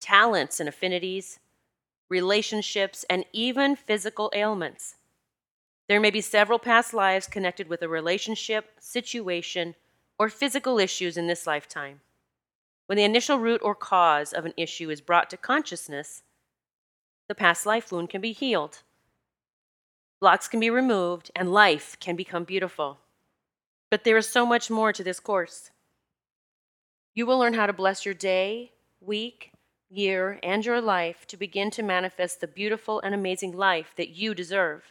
talents 0.00 0.60
and 0.60 0.68
affinities, 0.68 1.38
relationships, 2.08 3.04
and 3.10 3.26
even 3.34 3.76
physical 3.76 4.30
ailments. 4.34 4.96
There 5.88 6.00
may 6.00 6.10
be 6.10 6.22
several 6.22 6.58
past 6.58 6.94
lives 6.94 7.26
connected 7.26 7.68
with 7.68 7.82
a 7.82 7.88
relationship, 7.88 8.70
situation, 8.80 9.74
or 10.22 10.28
physical 10.28 10.78
issues 10.78 11.16
in 11.16 11.26
this 11.26 11.48
lifetime. 11.48 11.98
When 12.86 12.96
the 12.96 13.02
initial 13.02 13.40
root 13.40 13.60
or 13.64 13.74
cause 13.74 14.32
of 14.32 14.46
an 14.46 14.54
issue 14.56 14.88
is 14.88 15.00
brought 15.00 15.28
to 15.30 15.36
consciousness, 15.36 16.22
the 17.28 17.34
past 17.34 17.66
life 17.66 17.90
wound 17.90 18.08
can 18.08 18.20
be 18.20 18.30
healed. 18.30 18.82
Blocks 20.20 20.46
can 20.46 20.60
be 20.60 20.70
removed, 20.70 21.32
and 21.34 21.52
life 21.52 21.96
can 21.98 22.14
become 22.14 22.44
beautiful. 22.44 22.98
But 23.90 24.04
there 24.04 24.16
is 24.16 24.28
so 24.28 24.46
much 24.46 24.70
more 24.70 24.92
to 24.92 25.02
this 25.02 25.18
course. 25.18 25.72
You 27.16 27.26
will 27.26 27.40
learn 27.40 27.54
how 27.54 27.66
to 27.66 27.72
bless 27.72 28.04
your 28.04 28.14
day, 28.14 28.70
week, 29.00 29.50
year, 29.90 30.38
and 30.44 30.64
your 30.64 30.80
life 30.80 31.26
to 31.26 31.36
begin 31.36 31.72
to 31.72 31.82
manifest 31.82 32.40
the 32.40 32.46
beautiful 32.46 33.00
and 33.00 33.12
amazing 33.12 33.56
life 33.56 33.92
that 33.96 34.10
you 34.10 34.36
deserve. 34.36 34.84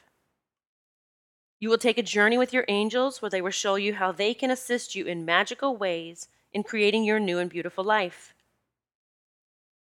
You 1.61 1.69
will 1.69 1.77
take 1.77 1.99
a 1.99 2.03
journey 2.03 2.39
with 2.39 2.51
your 2.51 2.65
angels 2.67 3.21
where 3.21 3.29
they 3.29 3.41
will 3.41 3.51
show 3.51 3.75
you 3.75 3.93
how 3.93 4.11
they 4.11 4.33
can 4.33 4.49
assist 4.49 4.95
you 4.95 5.05
in 5.05 5.23
magical 5.23 5.77
ways 5.77 6.27
in 6.51 6.63
creating 6.63 7.03
your 7.03 7.19
new 7.19 7.37
and 7.37 7.51
beautiful 7.51 7.83
life. 7.83 8.33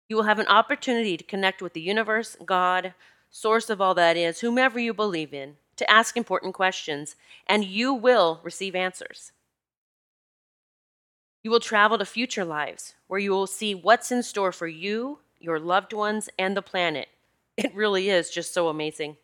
You 0.08 0.16
will 0.16 0.22
have 0.22 0.38
an 0.38 0.46
opportunity 0.46 1.18
to 1.18 1.24
connect 1.24 1.60
with 1.60 1.74
the 1.74 1.82
universe, 1.82 2.34
God, 2.46 2.94
source 3.30 3.68
of 3.68 3.82
all 3.82 3.94
that 3.94 4.16
is, 4.16 4.40
whomever 4.40 4.78
you 4.78 4.94
believe 4.94 5.34
in, 5.34 5.56
to 5.76 5.90
ask 5.90 6.16
important 6.16 6.54
questions, 6.54 7.14
and 7.46 7.62
you 7.62 7.92
will 7.92 8.40
receive 8.42 8.74
answers. 8.74 9.32
You 11.42 11.50
will 11.50 11.60
travel 11.60 11.98
to 11.98 12.06
future 12.06 12.44
lives 12.44 12.94
where 13.06 13.20
you 13.20 13.32
will 13.32 13.46
see 13.46 13.74
what's 13.74 14.10
in 14.10 14.22
store 14.22 14.50
for 14.50 14.66
you, 14.66 15.18
your 15.38 15.60
loved 15.60 15.92
ones, 15.92 16.30
and 16.38 16.56
the 16.56 16.62
planet. 16.62 17.08
It 17.58 17.74
really 17.74 18.08
is 18.08 18.30
just 18.30 18.54
so 18.54 18.68
amazing. 18.68 19.18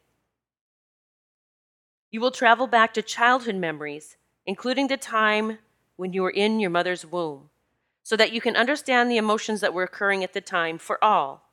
You 2.13 2.21
will 2.21 2.31
travel 2.31 2.67
back 2.67 2.93
to 2.95 3.03
childhood 3.03 3.57
memories, 3.57 4.19
including 4.45 4.89
the 4.89 4.99
time 4.99 5.59
when 5.97 6.13
you 6.13 6.23
were 6.23 6.31
in 6.31 6.61
your 6.61 6.71
mother's 6.71 7.07
womb, 7.07 7.49
so 8.03 8.17
that 8.17 8.33
you 8.33 8.41
can 8.41 8.55
understand 8.55 9.11
the 9.11 9.17
emotions 9.17 9.63
that 9.63 9.73
were 9.73 9.83
occurring 9.83 10.23
at 10.23 10.35
the 10.35 10.43
time 10.43 10.77
for 10.77 11.03
all. 11.03 11.49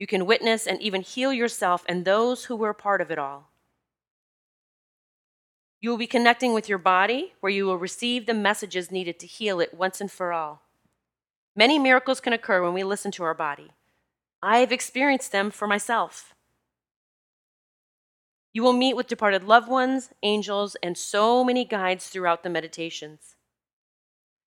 You 0.00 0.08
can 0.08 0.26
witness 0.26 0.66
and 0.66 0.82
even 0.82 1.02
heal 1.02 1.32
yourself 1.32 1.84
and 1.88 2.04
those 2.04 2.46
who 2.46 2.56
were 2.56 2.70
a 2.70 2.74
part 2.74 3.00
of 3.00 3.12
it 3.12 3.18
all. 3.18 3.50
You 5.80 5.90
will 5.90 5.98
be 5.98 6.08
connecting 6.08 6.52
with 6.52 6.68
your 6.68 6.78
body, 6.78 7.34
where 7.38 7.52
you 7.52 7.66
will 7.66 7.78
receive 7.78 8.26
the 8.26 8.34
messages 8.34 8.90
needed 8.90 9.20
to 9.20 9.26
heal 9.28 9.60
it 9.60 9.74
once 9.74 10.00
and 10.00 10.10
for 10.10 10.32
all. 10.32 10.62
Many 11.54 11.78
miracles 11.78 12.20
can 12.20 12.32
occur 12.32 12.62
when 12.64 12.74
we 12.74 12.82
listen 12.82 13.12
to 13.12 13.22
our 13.22 13.34
body. 13.34 13.70
I 14.42 14.58
have 14.58 14.72
experienced 14.72 15.30
them 15.30 15.52
for 15.52 15.68
myself. 15.68 16.33
You 18.54 18.62
will 18.62 18.72
meet 18.72 18.94
with 18.94 19.08
departed 19.08 19.42
loved 19.42 19.68
ones, 19.68 20.10
angels, 20.22 20.76
and 20.80 20.96
so 20.96 21.42
many 21.42 21.64
guides 21.64 22.06
throughout 22.08 22.44
the 22.44 22.48
meditations. 22.48 23.34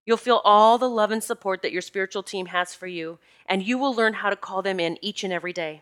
You'll 0.05 0.15
feel 0.15 0.41
all 0.45 0.77
the 0.77 0.89
love 0.89 1.11
and 1.11 1.21
support 1.21 1.61
that 1.61 1.73
your 1.73 1.81
spiritual 1.81 2.23
team 2.23 2.45
has 2.47 2.73
for 2.73 2.87
you, 2.87 3.19
and 3.45 3.61
you 3.61 3.77
will 3.77 3.93
learn 3.93 4.13
how 4.13 4.29
to 4.29 4.37
call 4.37 4.61
them 4.61 4.79
in 4.79 4.97
each 5.01 5.25
and 5.25 5.33
every 5.33 5.51
day. 5.51 5.81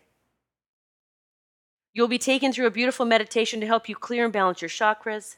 You'll 1.94 2.08
be 2.08 2.18
taken 2.18 2.52
through 2.52 2.66
a 2.66 2.72
beautiful 2.72 3.06
meditation 3.06 3.62
to 3.62 3.68
help 3.68 3.88
you 3.88 3.96
clear 3.96 4.24
and 4.24 4.34
balance 4.34 4.60
your 4.60 4.70
chakras. 4.70 5.38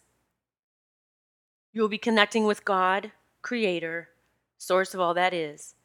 You 1.73 1.81
will 1.81 1.89
be 1.89 1.97
connecting 1.97 2.45
with 2.45 2.63
God, 2.63 3.11
Creator, 3.41 4.07
source 4.57 4.93
of 4.93 5.01
all 5.01 5.13
that 5.13 5.33
is, 5.33 5.75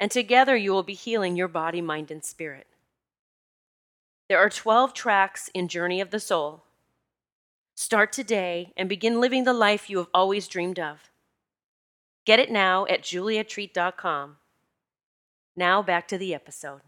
and 0.00 0.10
together 0.10 0.56
you 0.56 0.72
will 0.72 0.82
be 0.82 0.94
healing 0.94 1.36
your 1.36 1.46
body, 1.46 1.82
mind, 1.82 2.10
and 2.10 2.24
spirit. 2.24 2.66
There 4.28 4.38
are 4.38 4.50
12 4.50 4.92
tracks 4.92 5.48
in 5.54 5.68
Journey 5.68 6.02
of 6.02 6.10
the 6.10 6.20
Soul. 6.20 6.62
Start 7.74 8.12
today 8.12 8.74
and 8.76 8.86
begin 8.86 9.22
living 9.22 9.44
the 9.44 9.54
life 9.54 9.88
you 9.88 9.96
have 9.96 10.10
always 10.12 10.48
dreamed 10.48 10.78
of. 10.78 11.10
Get 12.26 12.38
it 12.38 12.50
now 12.50 12.84
at 12.90 13.00
juliatreat.com. 13.00 14.36
Now 15.56 15.82
back 15.82 16.06
to 16.08 16.18
the 16.18 16.34
episode. 16.34 16.82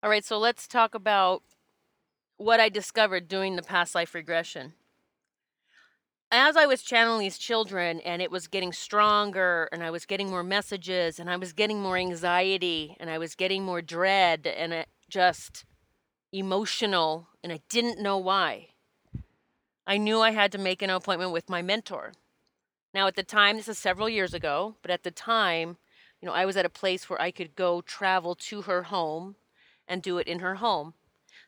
All 0.00 0.08
right, 0.08 0.24
so 0.24 0.38
let's 0.38 0.68
talk 0.68 0.94
about 0.94 1.42
what 2.36 2.60
I 2.60 2.68
discovered 2.68 3.26
doing 3.26 3.56
the 3.56 3.62
past 3.62 3.96
life 3.96 4.14
regression. 4.14 4.74
As 6.30 6.56
I 6.56 6.66
was 6.66 6.82
channeling 6.82 7.18
these 7.18 7.38
children 7.38 7.98
and 8.02 8.22
it 8.22 8.30
was 8.30 8.46
getting 8.46 8.72
stronger 8.72 9.68
and 9.72 9.82
I 9.82 9.90
was 9.90 10.06
getting 10.06 10.30
more 10.30 10.44
messages 10.44 11.18
and 11.18 11.28
I 11.28 11.36
was 11.36 11.52
getting 11.52 11.80
more 11.80 11.96
anxiety 11.96 12.96
and 13.00 13.10
I 13.10 13.18
was 13.18 13.34
getting 13.34 13.64
more 13.64 13.82
dread 13.82 14.46
and 14.46 14.72
it 14.72 14.88
just 15.08 15.64
emotional, 16.32 17.28
and 17.42 17.52
I 17.52 17.60
didn't 17.68 18.00
know 18.02 18.18
why. 18.18 18.68
I 19.86 19.96
knew 19.98 20.20
I 20.20 20.32
had 20.32 20.52
to 20.52 20.58
make 20.58 20.82
an 20.82 20.90
appointment 20.90 21.32
with 21.32 21.48
my 21.48 21.62
mentor. 21.62 22.12
Now, 22.94 23.06
at 23.06 23.16
the 23.16 23.22
time, 23.22 23.56
this 23.56 23.68
is 23.68 23.78
several 23.78 24.08
years 24.08 24.34
ago, 24.34 24.76
but 24.82 24.90
at 24.90 25.02
the 25.02 25.10
time, 25.10 25.76
you 26.20 26.26
know, 26.26 26.34
I 26.34 26.46
was 26.46 26.56
at 26.56 26.66
a 26.66 26.70
place 26.70 27.08
where 27.08 27.20
I 27.20 27.30
could 27.30 27.56
go 27.56 27.80
travel 27.80 28.34
to 28.34 28.62
her 28.62 28.84
home 28.84 29.36
and 29.86 30.02
do 30.02 30.18
it 30.18 30.26
in 30.26 30.40
her 30.40 30.56
home. 30.56 30.94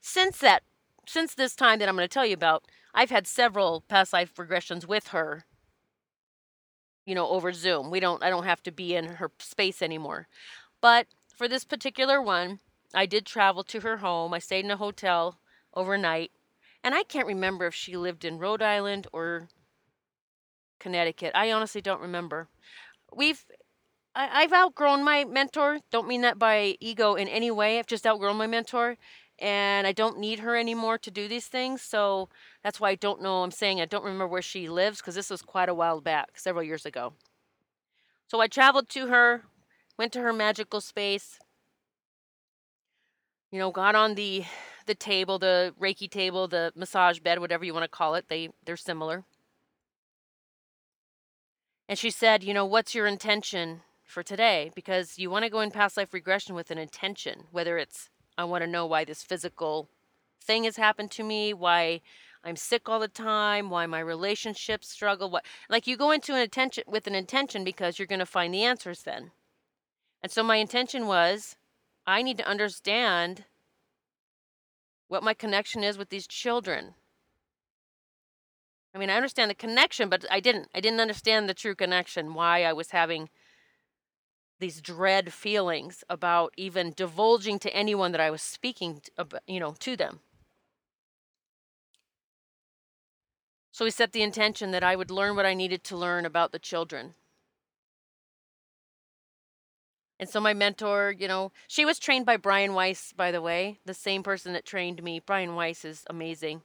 Since 0.00 0.38
that, 0.38 0.62
since 1.06 1.34
this 1.34 1.54
time 1.56 1.78
that 1.78 1.88
I'm 1.88 1.96
going 1.96 2.08
to 2.08 2.12
tell 2.12 2.26
you 2.26 2.34
about, 2.34 2.64
I've 2.94 3.10
had 3.10 3.26
several 3.26 3.82
past 3.82 4.12
life 4.12 4.34
regressions 4.37 4.87
with 4.87 5.08
her. 5.08 5.44
you 7.06 7.14
know, 7.14 7.28
over 7.28 7.52
Zoom. 7.52 7.90
We 7.90 8.00
don't 8.00 8.22
I 8.22 8.30
don't 8.30 8.44
have 8.44 8.62
to 8.64 8.72
be 8.72 8.94
in 8.94 9.04
her 9.16 9.30
space 9.38 9.82
anymore. 9.82 10.28
But 10.80 11.06
for 11.37 11.49
this 11.49 11.64
particular 11.64 12.20
one, 12.22 12.60
I 12.94 13.06
did 13.06 13.26
travel 13.26 13.62
to 13.64 13.80
her 13.80 13.99
home. 13.99 14.35
I 14.35 14.38
stayed 14.38 14.64
in 14.64 14.70
a 14.70 14.76
hotel 14.76 15.38
overnight. 15.75 16.32
And 16.82 16.94
I 16.94 17.02
can't 17.02 17.26
remember 17.26 17.66
if 17.66 17.75
she 17.75 17.97
lived 17.97 18.25
in 18.25 18.38
Rhode 18.38 18.62
Island 18.62 19.06
or 19.12 19.49
Connecticut. 20.78 21.32
I 21.35 21.52
honestly 21.52 21.80
don't 21.80 22.00
remember. 22.00 22.49
We've 23.14 23.44
I, 24.14 24.42
I've 24.42 24.52
outgrown 24.52 25.04
my 25.04 25.25
mentor. 25.25 25.80
Don't 25.90 26.09
mean 26.09 26.23
that 26.23 26.38
by 26.38 26.76
ego 26.80 27.14
in 27.14 27.28
any 27.28 27.50
way. 27.50 27.78
I've 27.78 27.87
just 27.87 28.06
outgrown 28.06 28.37
my 28.37 28.47
mentor 28.47 28.97
and 29.38 29.87
I 29.87 29.92
don't 29.92 30.18
need 30.18 30.40
her 30.40 30.56
anymore 30.56 30.99
to 30.99 31.11
do 31.11 31.28
these 31.28 31.47
things. 31.47 31.80
So 31.82 32.28
that's 32.62 32.80
why 32.80 32.90
I 32.90 32.94
don't 32.94 33.23
know. 33.23 33.42
I'm 33.42 33.50
saying 33.50 33.80
I 33.80 33.87
don't 33.87 34.04
remember 34.04 34.26
where 34.26 34.42
she 34.42 34.68
lives 34.68 34.99
because 34.99 35.14
this 35.14 35.30
was 35.30 35.42
quite 35.42 35.68
a 35.68 35.75
while 35.75 36.00
back, 36.00 36.38
several 36.38 36.64
years 36.64 36.85
ago. 36.85 37.14
So 38.28 38.40
I 38.40 38.49
traveled 38.49 38.88
to 38.90 39.09
her, 39.09 39.44
went 39.99 40.12
to 40.12 40.20
her 40.20 40.32
magical 40.32 40.80
space, 40.80 41.38
you 43.50 43.59
know, 43.59 43.71
got 43.71 43.95
on 43.95 44.14
the 44.14 44.45
the 44.87 44.95
table, 44.95 45.38
the 45.38 45.75
Reiki 45.80 46.11
table, 46.11 46.49
the 46.49 46.73
massage 46.75 47.21
bed, 47.21 47.38
whatever 47.38 47.64
you 47.64 47.75
want 47.75 47.85
to 47.85 47.88
call 47.88 48.14
it. 48.14 48.28
They 48.28 48.50
they're 48.64 48.76
similar. 48.76 49.25
And 51.88 51.99
she 51.99 52.11
said, 52.11 52.45
you 52.45 52.54
know, 52.54 52.64
what's 52.64 52.95
your 52.95 53.07
intention 53.07 53.83
for 54.04 54.23
today? 54.23 54.71
Because 54.76 55.19
you 55.19 55.28
want 55.28 55.45
to 55.45 55.50
go 55.50 55.61
in 55.61 55.73
past 55.73 55.97
life 55.97 56.14
regression 56.14 56.54
with 56.54 56.71
an 56.71 56.78
intention, 56.78 57.45
whether 57.50 57.78
it's 57.78 58.11
I 58.38 58.45
want 58.45 58.62
to 58.62 58.71
know 58.71 58.87
why 58.87 59.04
this 59.04 59.23
physical 59.23 59.88
thing 60.42 60.64
has 60.64 60.76
happened 60.76 61.11
to 61.12 61.25
me, 61.25 61.52
why 61.52 62.00
I'm 62.42 62.57
sick 62.57 62.88
all 62.88 63.00
the 63.00 63.09
time, 63.09 63.71
why 63.71 63.87
my 63.87 64.00
relationships 64.00 64.88
struggle, 64.88 65.30
what 65.30 65.45
like 65.69 65.87
you 65.87 65.97
go 65.97 66.11
into 66.11 66.35
an 66.35 66.40
intention 66.40 66.85
with 66.87 67.07
an 67.07 67.14
intention 67.14 67.64
because 67.64 67.99
you're 67.99 68.07
going 68.07 68.21
to 68.21 68.26
find 68.26 68.54
the 68.54 68.62
answers 68.62 69.02
then. 69.02 69.33
And 70.23 70.30
so 70.30 70.42
my 70.42 70.57
intention 70.57 71.07
was 71.07 71.57
I 72.07 72.23
need 72.23 72.38
to 72.38 72.47
understand 72.47 73.45
what 75.09 75.23
my 75.23 75.35
connection 75.35 75.83
is 75.83 75.99
with 75.99 76.09
these 76.09 76.26
children. 76.26 76.95
I 78.95 78.99
mean, 78.99 79.11
I 79.11 79.16
understand 79.16 79.50
the 79.50 79.54
connection, 79.54 80.09
but 80.09 80.25
I 80.30 80.40
didn't. 80.40 80.69
I 80.75 80.80
didn't 80.80 81.00
understand 81.00 81.49
the 81.49 81.54
true 81.54 81.75
connection, 81.75 82.35
why 82.35 82.64
I 82.64 82.73
was 82.73 82.90
having 82.90 83.30
these 84.59 84.80
dread 84.80 85.33
feelings 85.33 86.04
about 86.09 86.52
even 86.57 86.92
divulging 86.95 87.59
to 87.61 87.75
anyone 87.75 88.12
that 88.12 88.21
I 88.21 88.30
was 88.30 88.42
speaking, 88.42 89.00
to, 89.16 89.26
you 89.47 89.59
know, 89.59 89.75
to 89.80 89.97
them. 89.97 90.21
So 93.73 93.85
we 93.85 93.90
set 93.90 94.12
the 94.12 94.23
intention 94.23 94.73
that 94.73 94.85
I 94.85 94.97
would 94.97 95.11
learn 95.11 95.37
what 95.37 95.47
I 95.47 95.54
needed 95.54 95.83
to 95.85 95.97
learn 95.97 96.26
about 96.26 96.52
the 96.52 96.59
children. 96.59 97.14
And 100.20 100.28
so 100.28 100.38
my 100.38 100.52
mentor, 100.52 101.14
you 101.18 101.26
know, 101.26 101.50
she 101.66 101.86
was 101.86 101.98
trained 101.98 102.26
by 102.26 102.36
Brian 102.36 102.74
Weiss, 102.74 103.14
by 103.16 103.30
the 103.32 103.40
way, 103.40 103.80
the 103.86 103.94
same 103.94 104.22
person 104.22 104.52
that 104.52 104.66
trained 104.66 105.02
me. 105.02 105.18
Brian 105.18 105.54
Weiss 105.54 105.82
is 105.82 106.04
amazing. 106.10 106.60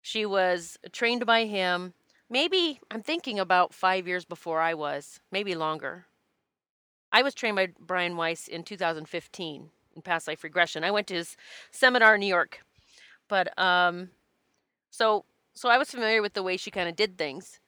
She 0.00 0.24
was 0.24 0.78
trained 0.92 1.26
by 1.26 1.44
him, 1.44 1.92
maybe, 2.30 2.80
I'm 2.90 3.02
thinking 3.02 3.38
about 3.38 3.74
five 3.74 4.08
years 4.08 4.24
before 4.24 4.60
I 4.60 4.72
was, 4.72 5.20
maybe 5.30 5.54
longer. 5.54 6.06
I 7.12 7.22
was 7.22 7.34
trained 7.34 7.56
by 7.56 7.68
Brian 7.78 8.16
Weiss 8.16 8.48
in 8.48 8.62
2015 8.62 9.68
in 9.94 10.02
past 10.02 10.26
life 10.26 10.42
regression. 10.42 10.84
I 10.84 10.90
went 10.90 11.08
to 11.08 11.14
his 11.14 11.36
seminar 11.70 12.14
in 12.14 12.20
New 12.20 12.26
York. 12.26 12.64
But 13.28 13.56
um 13.58 14.08
so 14.90 15.26
so 15.52 15.68
I 15.68 15.76
was 15.76 15.90
familiar 15.90 16.22
with 16.22 16.32
the 16.32 16.42
way 16.42 16.56
she 16.56 16.70
kind 16.70 16.88
of 16.88 16.96
did 16.96 17.18
things. 17.18 17.60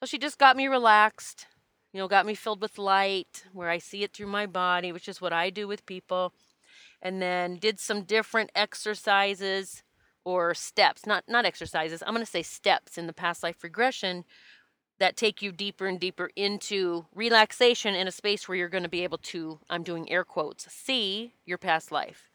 So 0.00 0.06
she 0.06 0.18
just 0.18 0.38
got 0.38 0.56
me 0.56 0.66
relaxed, 0.66 1.46
you 1.92 1.98
know, 1.98 2.08
got 2.08 2.26
me 2.26 2.34
filled 2.34 2.62
with 2.62 2.78
light 2.78 3.44
where 3.52 3.68
I 3.68 3.78
see 3.78 4.02
it 4.02 4.12
through 4.12 4.28
my 4.28 4.46
body, 4.46 4.92
which 4.92 5.08
is 5.08 5.20
what 5.20 5.32
I 5.32 5.50
do 5.50 5.66
with 5.66 5.86
people. 5.86 6.32
And 7.02 7.20
then 7.20 7.56
did 7.56 7.80
some 7.80 8.02
different 8.02 8.50
exercises 8.54 9.82
or 10.24 10.54
steps, 10.54 11.06
not 11.06 11.24
not 11.28 11.46
exercises. 11.46 12.02
I'm 12.02 12.12
going 12.14 12.24
to 12.24 12.30
say 12.30 12.42
steps 12.42 12.98
in 12.98 13.06
the 13.06 13.12
past 13.12 13.42
life 13.42 13.62
regression 13.62 14.24
that 14.98 15.16
take 15.16 15.40
you 15.40 15.50
deeper 15.50 15.86
and 15.86 15.98
deeper 15.98 16.30
into 16.36 17.06
relaxation 17.14 17.94
in 17.94 18.06
a 18.06 18.12
space 18.12 18.46
where 18.46 18.56
you're 18.56 18.68
going 18.68 18.82
to 18.82 18.88
be 18.88 19.02
able 19.02 19.18
to, 19.18 19.58
I'm 19.70 19.82
doing 19.82 20.10
air 20.12 20.24
quotes, 20.24 20.70
see 20.70 21.32
your 21.46 21.56
past 21.56 21.90
life. 21.90 22.30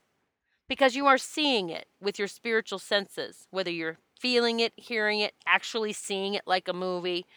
Because 0.68 0.96
you 0.96 1.06
are 1.06 1.20
seeing 1.20 1.70
it 1.70 1.86
with 2.02 2.18
your 2.18 2.28
spiritual 2.28 2.80
senses, 2.80 3.46
whether 3.52 3.70
you're 3.70 4.00
feeling 4.20 4.60
it, 4.60 4.74
hearing 4.78 5.20
it, 5.20 5.36
actually 5.46 5.94
seeing 5.94 6.34
it 6.34 6.41
like 6.48 6.68
a 6.68 6.74
movie, 6.74 7.28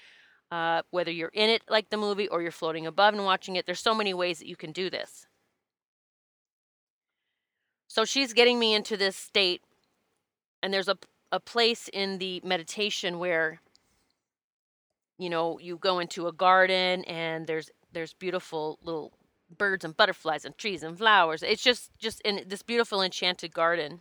uh, 0.50 0.82
whether 0.90 1.10
you're 1.10 1.30
in 1.34 1.50
it 1.50 1.62
like 1.68 1.90
the 1.90 1.96
movie 1.96 2.28
or 2.28 2.42
you're 2.42 2.50
floating 2.50 2.86
above 2.86 3.14
and 3.14 3.24
watching 3.24 3.56
it. 3.56 3.66
There's 3.66 3.80
so 3.80 3.94
many 3.94 4.14
ways 4.14 4.38
that 4.38 4.48
you 4.48 4.56
can 4.56 4.72
do 4.72 4.90
this. 4.90 5.26
So 7.86 8.04
she's 8.04 8.32
getting 8.32 8.58
me 8.58 8.74
into 8.74 8.96
this 8.96 9.16
state, 9.16 9.62
and 10.62 10.72
there's 10.72 10.88
a, 10.88 10.98
a 11.32 11.40
place 11.40 11.88
in 11.92 12.18
the 12.18 12.40
meditation 12.44 13.18
where 13.18 13.60
you 15.18 15.28
know, 15.28 15.58
you 15.58 15.76
go 15.76 15.98
into 15.98 16.28
a 16.28 16.32
garden 16.32 17.04
and 17.04 17.46
there's 17.46 17.70
there's 17.92 18.14
beautiful 18.14 18.78
little 18.82 19.12
birds 19.56 19.84
and 19.84 19.96
butterflies 19.96 20.44
and 20.44 20.56
trees 20.56 20.82
and 20.82 20.96
flowers. 20.96 21.42
It's 21.42 21.62
just 21.62 21.90
just 21.98 22.20
in 22.22 22.44
this 22.46 22.62
beautiful 22.62 23.02
enchanted 23.02 23.52
garden. 23.52 24.00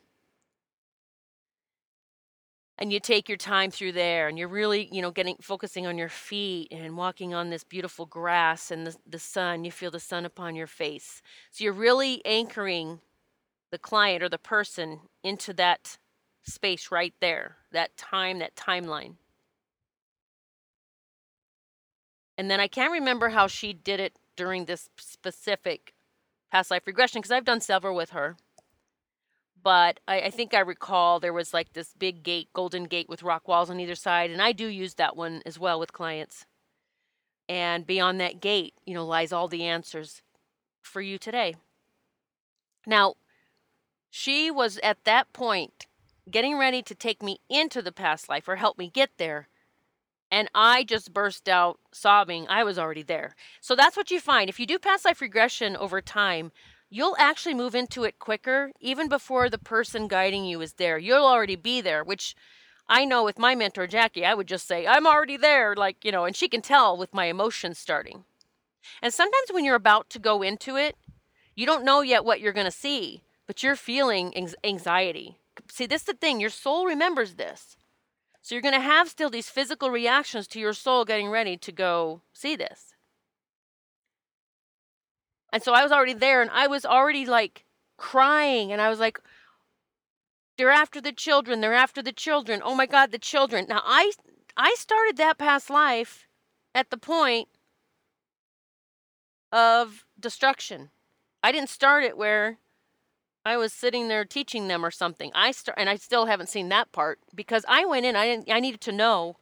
And 2.79 2.93
you 2.93 2.99
take 2.99 3.27
your 3.27 3.37
time 3.37 3.71
through 3.71 3.93
there 3.93 4.27
and 4.27 4.37
you're 4.37 4.47
really, 4.47 4.87
you 4.91 5.01
know, 5.01 5.09
getting 5.09 5.35
focusing 5.41 5.87
on 5.87 5.97
your 5.97 6.09
feet 6.09 6.71
and 6.71 6.95
walking 6.95 7.33
on 7.33 7.49
this 7.49 7.63
beautiful 7.63 8.05
grass 8.05 8.69
and 8.69 8.85
the, 8.85 8.95
the 9.09 9.17
sun. 9.17 9.63
You 9.63 9.71
feel 9.71 9.89
the 9.89 9.99
sun 9.99 10.25
upon 10.25 10.55
your 10.55 10.67
face. 10.67 11.23
So 11.49 11.63
you're 11.63 11.73
really 11.73 12.23
anchoring 12.23 12.99
the 13.71 13.79
client 13.79 14.21
or 14.21 14.29
the 14.29 14.37
person 14.37 14.99
into 15.23 15.53
that 15.53 15.97
space 16.43 16.91
right 16.91 17.13
there, 17.19 17.57
that 17.71 17.97
time, 17.97 18.39
that 18.39 18.55
timeline. 18.55 19.15
And 22.37 22.51
then 22.51 22.59
I 22.59 22.67
can't 22.67 22.91
remember 22.91 23.29
how 23.29 23.47
she 23.47 23.73
did 23.73 23.99
it 23.99 24.13
during 24.35 24.65
this 24.65 24.89
specific 24.97 25.93
past 26.51 26.69
life 26.69 26.83
regression 26.85 27.19
because 27.19 27.31
I've 27.31 27.43
done 27.43 27.61
several 27.61 27.95
with 27.95 28.11
her. 28.11 28.37
But 29.63 29.99
I, 30.07 30.21
I, 30.21 30.29
think 30.29 30.53
I 30.53 30.59
recall 30.59 31.19
there 31.19 31.33
was 31.33 31.53
like 31.53 31.73
this 31.73 31.93
big 31.97 32.23
gate, 32.23 32.49
golden 32.53 32.85
gate 32.85 33.09
with 33.09 33.23
rock 33.23 33.47
walls 33.47 33.69
on 33.69 33.79
either 33.79 33.95
side. 33.95 34.31
And 34.31 34.41
I 34.41 34.51
do 34.51 34.67
use 34.67 34.93
that 34.95 35.15
one 35.15 35.41
as 35.45 35.59
well 35.59 35.79
with 35.79 35.93
clients. 35.93 36.45
And 37.49 37.85
beyond 37.85 38.19
that 38.19 38.39
gate, 38.39 38.73
you 38.85 38.93
know, 38.93 39.05
lies 39.05 39.31
all 39.31 39.47
the 39.47 39.63
answers 39.63 40.21
for 40.81 41.01
you 41.01 41.17
today. 41.17 41.55
Now, 42.85 43.15
she 44.09 44.49
was 44.51 44.79
at 44.83 45.03
that 45.03 45.33
point 45.33 45.87
getting 46.29 46.57
ready 46.57 46.81
to 46.81 46.95
take 46.95 47.23
me 47.23 47.39
into 47.49 47.81
the 47.81 47.91
past 47.91 48.29
life 48.29 48.47
or 48.47 48.57
help 48.57 48.77
me 48.77 48.89
get 48.89 49.11
there 49.17 49.47
and 50.31 50.49
I 50.53 50.83
just 50.83 51.13
burst 51.13 51.47
out 51.47 51.79
sobbing. 51.91 52.47
I 52.49 52.63
was 52.63 52.77
already 52.77 53.03
there. 53.03 53.35
So 53.61 53.75
that's 53.75 53.95
what 53.95 54.11
you 54.11 54.19
find. 54.19 54.49
If 54.49 54.59
you 54.59 54.65
do 54.65 54.79
past 54.79 55.05
life 55.05 55.21
regression 55.21 55.77
over 55.77 56.01
time, 56.01 56.51
you'll 56.89 57.15
actually 57.19 57.54
move 57.54 57.76
into 57.76 58.04
it 58.04 58.19
quicker, 58.19 58.71
even 58.80 59.08
before 59.08 59.50
the 59.50 59.58
person 59.58 60.08
guiding 60.08 60.45
you 60.45 60.62
is 60.62 60.73
there. 60.73 60.97
You'll 60.97 61.26
already 61.26 61.56
be 61.56 61.82
there, 61.82 62.04
which 62.04 62.36
I 62.88 63.06
know 63.06 63.23
with 63.23 63.39
my 63.39 63.56
mentor, 63.56 63.88
Jackie, 63.88 64.26
I 64.26 64.34
would 64.34 64.47
just 64.47 64.67
say, 64.67 64.88
I'm 64.88 65.06
already 65.06 65.38
there. 65.38 65.76
Like, 65.76 66.04
you 66.06 66.12
know, 66.12 66.26
and 66.26 66.36
she 66.36 66.47
can 66.47 66.62
tell 66.62 66.97
with 66.97 67.13
my 67.13 67.26
emotions 67.26 67.78
starting. 67.78 68.23
And 69.02 69.13
sometimes 69.13 69.52
when 69.52 69.65
you're 69.65 69.76
about 69.76 70.10
to 70.12 70.19
go 70.19 70.41
into 70.41 70.78
it, 70.78 70.95
you 71.56 71.65
don't 71.65 71.84
know 71.84 72.02
yet 72.02 72.23
what 72.23 72.39
you're 72.39 72.54
going 72.54 72.65
to 72.65 72.71
see, 72.71 73.23
but 73.47 73.63
you're 73.63 73.76
feeling 73.76 74.34
anxiety. 74.63 75.39
See, 75.69 75.86
this 75.86 76.04
is 76.04 76.08
the 76.08 76.13
thing. 76.13 76.39
Your 76.39 76.50
soul 76.50 76.86
remembers 76.86 77.34
this. 77.34 77.76
So 78.41 78.56
you're 78.56 78.62
going 78.62 78.73
to 78.73 78.80
have 78.80 79.10
still 79.10 79.30
these 79.30 79.50
physical 79.50 79.89
reactions 79.89 80.47
to 80.50 80.60
your 80.60 80.73
soul 80.73 81.04
getting 81.04 81.30
ready 81.30 81.58
to 81.58 81.71
go 81.73 82.21
see 82.32 82.56
this. 82.56 82.93
And 85.51 85.63
so 85.63 85.73
I 85.73 85.83
was 85.83 85.91
already 85.91 86.13
there 86.13 86.41
and 86.41 86.51
I 86.51 86.67
was 86.67 86.86
already 86.86 87.25
like 87.25 87.65
crying 87.97 88.71
and 88.71 88.81
I 88.81 88.89
was 88.89 88.99
like 88.99 89.19
they're 90.57 90.71
after 90.71 90.99
the 90.99 91.12
children, 91.12 91.62
they're 91.62 91.73
after 91.73 92.01
the 92.01 92.12
children. 92.12 92.62
Oh 92.63 92.75
my 92.75 92.86
god, 92.86 93.12
the 93.12 93.19
children. 93.19 93.65
Now 93.69 93.81
I 93.86 94.12
I 94.55 94.75
started 94.77 95.17
that 95.17 95.38
past 95.38 95.69
life 95.69 96.27
at 96.73 96.89
the 96.89 96.97
point 96.97 97.47
of 99.51 100.05
destruction. 100.19 100.89
I 101.43 101.51
didn't 101.51 101.69
start 101.69 102.03
it 102.03 102.17
where 102.17 102.57
I 103.45 103.57
was 103.57 103.71
sitting 103.71 104.07
there 104.07 104.25
teaching 104.25 104.67
them 104.67 104.86
or 104.86 104.91
something. 104.91 105.31
I 105.33 105.51
start, 105.51 105.77
and 105.79 105.89
I 105.89 105.95
still 105.95 106.25
haven't 106.25 106.49
seen 106.49 106.69
that 106.69 106.91
part 106.91 107.19
because 107.33 107.63
I 107.67 107.86
went 107.86 108.05
in. 108.05 108.15
I 108.15 108.25
didn't. 108.25 108.51
I 108.51 108.60
needed 108.60 108.81
to 108.81 108.91
know 108.91 109.38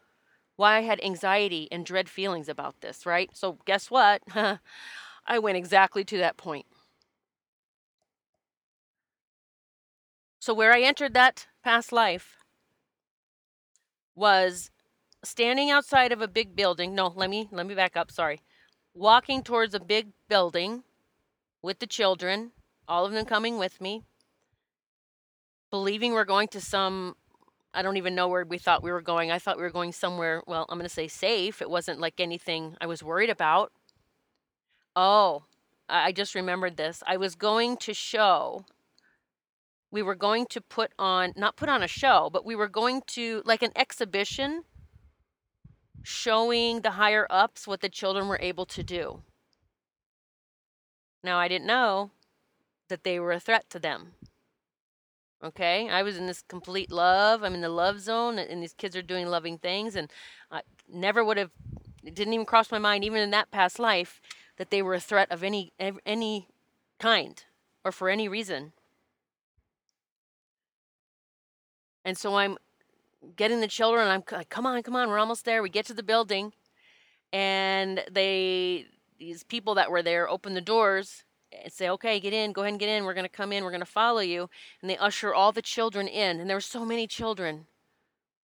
why 0.58 0.78
I 0.78 0.82
had 0.82 1.04
anxiety 1.04 1.68
and 1.72 1.86
dread 1.86 2.10
feelings 2.10 2.50
about 2.50 2.82
this. 2.82 3.06
Right. 3.06 3.30
So 3.34 3.60
guess 3.66 3.92
what? 3.92 4.22
I 5.26 5.40
went 5.40 5.58
exactly 5.58 6.04
to 6.06 6.18
that 6.18 6.38
point. 6.38 6.66
So 10.40 10.54
where 10.54 10.74
I 10.74 10.82
entered 10.82 11.14
that 11.16 11.48
past 11.64 11.92
life 11.92 12.38
was 14.16 14.70
standing 15.24 15.72
outside 15.72 16.12
of 16.12 16.22
a 16.22 16.28
big 16.28 16.56
building. 16.56 16.94
No, 16.94 17.08
let 17.16 17.30
me 17.30 17.48
let 17.52 17.66
me 17.66 17.74
back 17.74 17.98
up. 17.98 18.12
Sorry. 18.12 18.42
Walking 18.94 19.44
towards 19.44 19.74
a 19.74 19.80
big 19.80 20.10
building 20.30 20.84
with 21.62 21.80
the 21.80 21.88
children, 21.88 22.52
all 22.88 23.06
of 23.06 23.12
them 23.12 23.26
coming 23.26 23.58
with 23.58 23.82
me, 23.82 24.04
believing 25.72 26.14
we're 26.14 26.26
going 26.26 26.48
to 26.50 26.62
some 26.62 27.16
I 27.74 27.82
don't 27.82 27.98
even 27.98 28.16
know 28.16 28.30
where 28.30 28.46
we 28.46 28.58
thought 28.58 28.84
we 28.84 28.92
were 28.92 29.02
going. 29.02 29.32
I 29.32 29.40
thought 29.40 29.58
we 29.58 29.64
were 29.64 29.70
going 29.70 29.92
somewhere, 29.92 30.42
well, 30.48 30.66
I'm 30.70 30.78
going 30.78 30.88
to 30.88 30.94
say 30.94 31.10
safe. 31.10 31.62
It 31.62 31.70
wasn't 31.70 32.00
like 32.00 32.22
anything 32.22 32.78
I 32.80 32.86
was 32.86 33.04
worried 33.04 33.30
about. 33.30 33.74
Oh, 34.96 35.44
I 35.90 36.12
just 36.12 36.36
remembered 36.36 36.78
this. 36.78 37.04
I 37.06 37.18
was 37.18 37.36
going 37.36 37.78
to 37.78 37.94
show, 37.94 38.66
we 39.92 40.02
were 40.02 40.16
going 40.16 40.46
to 40.48 40.62
put 40.62 40.92
on, 40.98 41.34
not 41.36 41.58
put 41.58 41.70
on 41.70 41.84
a 41.84 41.88
show, 41.88 42.30
but 42.32 42.46
we 42.46 42.56
were 42.56 42.70
going 42.70 43.02
to, 43.08 43.42
like 43.46 43.62
an 43.62 43.72
exhibition, 43.76 44.64
showing 46.02 46.82
the 46.82 46.92
higher 46.92 47.28
ups 47.30 47.68
what 47.68 47.82
the 47.82 47.90
children 47.90 48.28
were 48.28 48.40
able 48.42 48.66
to 48.68 48.84
do. 48.84 49.22
Now, 51.24 51.38
I 51.40 51.48
didn't 51.48 51.68
know 51.68 52.12
that 52.88 53.04
they 53.04 53.20
were 53.20 53.32
a 53.32 53.40
threat 53.40 53.70
to 53.72 53.80
them. 53.80 54.14
Okay, 55.44 55.90
I 55.90 56.02
was 56.04 56.18
in 56.18 56.28
this 56.28 56.44
complete 56.48 56.92
love. 56.92 57.44
I'm 57.44 57.54
in 57.54 57.62
the 57.62 57.70
love 57.70 58.00
zone, 58.00 58.40
and 58.40 58.64
these 58.64 58.74
kids 58.74 58.96
are 58.96 59.02
doing 59.02 59.28
loving 59.28 59.58
things, 59.58 59.96
and 59.96 60.10
I 60.50 60.62
never 60.92 61.24
would 61.24 61.38
have. 61.38 61.52
It 62.04 62.16
didn't 62.16 62.34
even 62.34 62.46
cross 62.46 62.72
my 62.72 62.80
mind, 62.80 63.04
even 63.04 63.20
in 63.20 63.32
that 63.32 63.52
past 63.52 63.78
life, 63.78 64.22
that 64.58 64.70
they 64.70 64.82
were 64.82 64.94
a 64.94 65.00
threat 65.00 65.32
of 65.32 65.44
any 65.44 65.74
any 66.06 66.48
kind 67.00 67.44
or 67.84 67.92
for 67.92 68.10
any 68.10 68.28
reason. 68.28 68.74
And 72.04 72.18
so 72.18 72.36
I'm 72.36 72.58
getting 73.36 73.62
the 73.62 73.68
children. 73.68 74.08
I'm 74.08 74.24
like, 74.32 74.50
come 74.50 74.66
on, 74.66 74.84
come 74.84 74.96
on, 74.96 75.10
we're 75.10 75.20
almost 75.20 75.46
there. 75.46 75.64
We 75.64 75.70
get 75.70 75.86
to 75.88 75.94
the 75.94 76.04
building, 76.04 76.54
and 77.34 78.04
they 78.12 78.86
these 79.18 79.44
people 79.44 79.76
that 79.76 79.90
were 79.90 80.04
there 80.04 80.30
open 80.30 80.54
the 80.54 80.62
doors 80.62 81.24
and 81.64 81.72
say, 81.72 81.90
okay, 81.90 82.20
get 82.20 82.34
in, 82.34 82.52
go 82.52 82.62
ahead 82.62 82.74
and 82.74 82.80
get 82.80 82.90
in. 82.90 83.06
We're 83.06 83.14
gonna 83.14 83.30
come 83.30 83.52
in. 83.52 83.64
We're 83.64 83.72
gonna 83.72 83.86
follow 83.86 84.20
you. 84.20 84.50
And 84.82 84.90
they 84.90 84.98
usher 84.98 85.34
all 85.34 85.52
the 85.52 85.62
children 85.62 86.08
in, 86.08 86.40
and 86.40 86.50
there 86.50 86.58
were 86.58 86.62
so 86.62 86.86
many 86.86 87.08
children. 87.08 87.66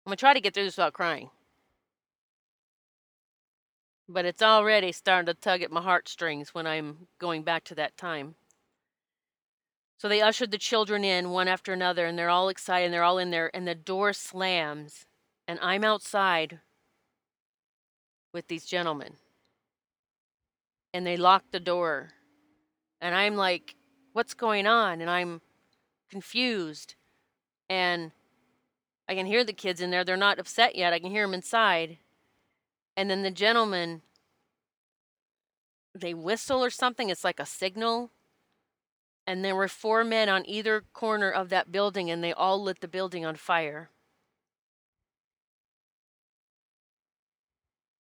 I'm 0.06 0.10
gonna 0.10 0.16
try 0.16 0.34
to 0.34 0.42
get 0.42 0.54
through 0.54 0.66
this 0.66 0.78
without 0.78 0.94
crying, 0.94 1.30
but 4.08 4.26
it's 4.26 4.42
already 4.42 4.92
starting 4.92 5.26
to 5.28 5.34
tug 5.34 5.62
at 5.62 5.72
my 5.72 5.82
heartstrings 5.82 6.54
when 6.54 6.68
I'm 6.68 7.08
going 7.20 7.44
back 7.44 7.64
to 7.66 7.76
that 7.76 7.98
time. 7.98 8.36
So 9.98 10.10
they 10.10 10.22
ushered 10.22 10.52
the 10.52 10.58
children 10.58 11.04
in 11.04 11.30
one 11.30 11.48
after 11.48 11.72
another, 11.72 12.06
and 12.06 12.20
they're 12.20 12.30
all 12.30 12.50
excited, 12.50 12.86
and 12.86 12.94
they're 12.94 13.04
all 13.04 13.18
in 13.18 13.32
there, 13.32 13.50
and 13.54 13.68
the 13.68 13.76
door 13.76 14.12
slams, 14.12 15.06
and 15.48 15.58
I'm 15.62 15.84
outside 15.84 16.60
with 18.34 18.48
these 18.48 18.66
gentlemen, 18.66 19.14
and 20.94 21.08
they 21.08 21.16
lock 21.16 21.46
the 21.52 21.60
door, 21.60 22.12
and 23.00 23.16
I'm 23.16 23.36
like, 23.36 23.76
what's 24.12 24.34
going 24.34 24.68
on? 24.68 25.00
And 25.00 25.10
I'm 25.10 25.40
confused, 26.10 26.96
and 27.70 28.12
I 29.08 29.16
can 29.16 29.26
hear 29.26 29.44
the 29.44 29.54
kids 29.54 29.80
in 29.80 29.90
there. 29.90 30.04
They're 30.04 30.18
not 30.18 30.40
upset 30.40 30.76
yet. 30.76 30.94
I 30.94 31.00
can 31.00 31.12
hear 31.12 31.26
them 31.26 31.34
inside. 31.34 31.98
And 32.96 33.10
then 33.10 33.24
the 33.24 33.32
gentleman, 33.32 34.02
they 35.96 36.14
whistle 36.14 36.64
or 36.64 36.70
something. 36.70 37.10
It's 37.10 37.24
like 37.24 37.40
a 37.40 37.46
signal. 37.46 38.12
And 39.26 39.44
there 39.44 39.56
were 39.56 39.68
four 39.68 40.04
men 40.04 40.30
on 40.30 40.48
either 40.48 40.84
corner 40.94 41.32
of 41.32 41.50
that 41.50 41.72
building, 41.72 42.12
and 42.12 42.24
they 42.24 42.34
all 42.34 42.62
lit 42.62 42.82
the 42.82 42.88
building 42.88 43.26
on 43.26 43.36
fire. 43.36 43.90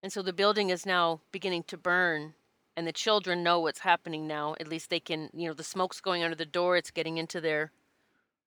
And 0.02 0.12
so 0.12 0.22
the 0.22 0.34
building 0.34 0.70
is 0.70 0.86
now 0.86 1.22
beginning 1.32 1.64
to 1.64 1.78
burn. 1.78 2.34
And 2.76 2.86
the 2.86 2.92
children 2.92 3.44
know 3.44 3.60
what's 3.60 3.80
happening 3.80 4.28
now. 4.28 4.56
At 4.60 4.68
least 4.68 4.90
they 4.90 5.00
can, 5.00 5.30
you 5.34 5.48
know, 5.48 5.54
the 5.54 5.64
smoke's 5.64 6.02
going 6.02 6.24
under 6.24 6.36
the 6.36 6.46
door, 6.46 6.76
it's 6.76 6.92
getting 6.92 7.18
into 7.18 7.40
their 7.40 7.72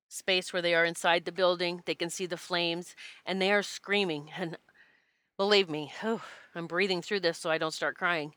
space 0.09 0.53
where 0.53 0.63
they 0.63 0.75
are 0.75 0.85
inside 0.85 1.25
the 1.25 1.33
building. 1.33 1.83
They 1.87 1.95
can 1.95 2.11
see 2.11 2.27
the 2.27 2.37
flames, 2.37 2.95
and 3.25 3.41
they 3.41 3.53
are 3.53 3.63
screaming. 3.63 4.31
And 4.37 4.59
believe 5.37 5.69
me, 5.69 5.93
oh, 6.03 6.23
I'm 6.55 6.67
breathing 6.67 7.03
through 7.03 7.21
this 7.21 7.39
so 7.39 7.51
I 7.51 7.59
don't 7.59 7.75
start 7.75 7.97
crying. 7.97 8.35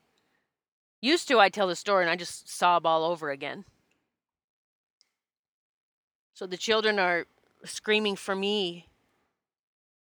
Used 1.00 1.28
to, 1.28 1.38
I 1.38 1.48
tell 1.48 1.66
the 1.66 1.76
story 1.76 2.04
and 2.04 2.10
I 2.10 2.16
just 2.16 2.48
sob 2.48 2.84
all 2.84 3.04
over 3.04 3.30
again. 3.30 3.64
So 6.34 6.46
the 6.46 6.56
children 6.56 6.98
are 6.98 7.26
screaming 7.64 8.16
for 8.16 8.34
me, 8.34 8.88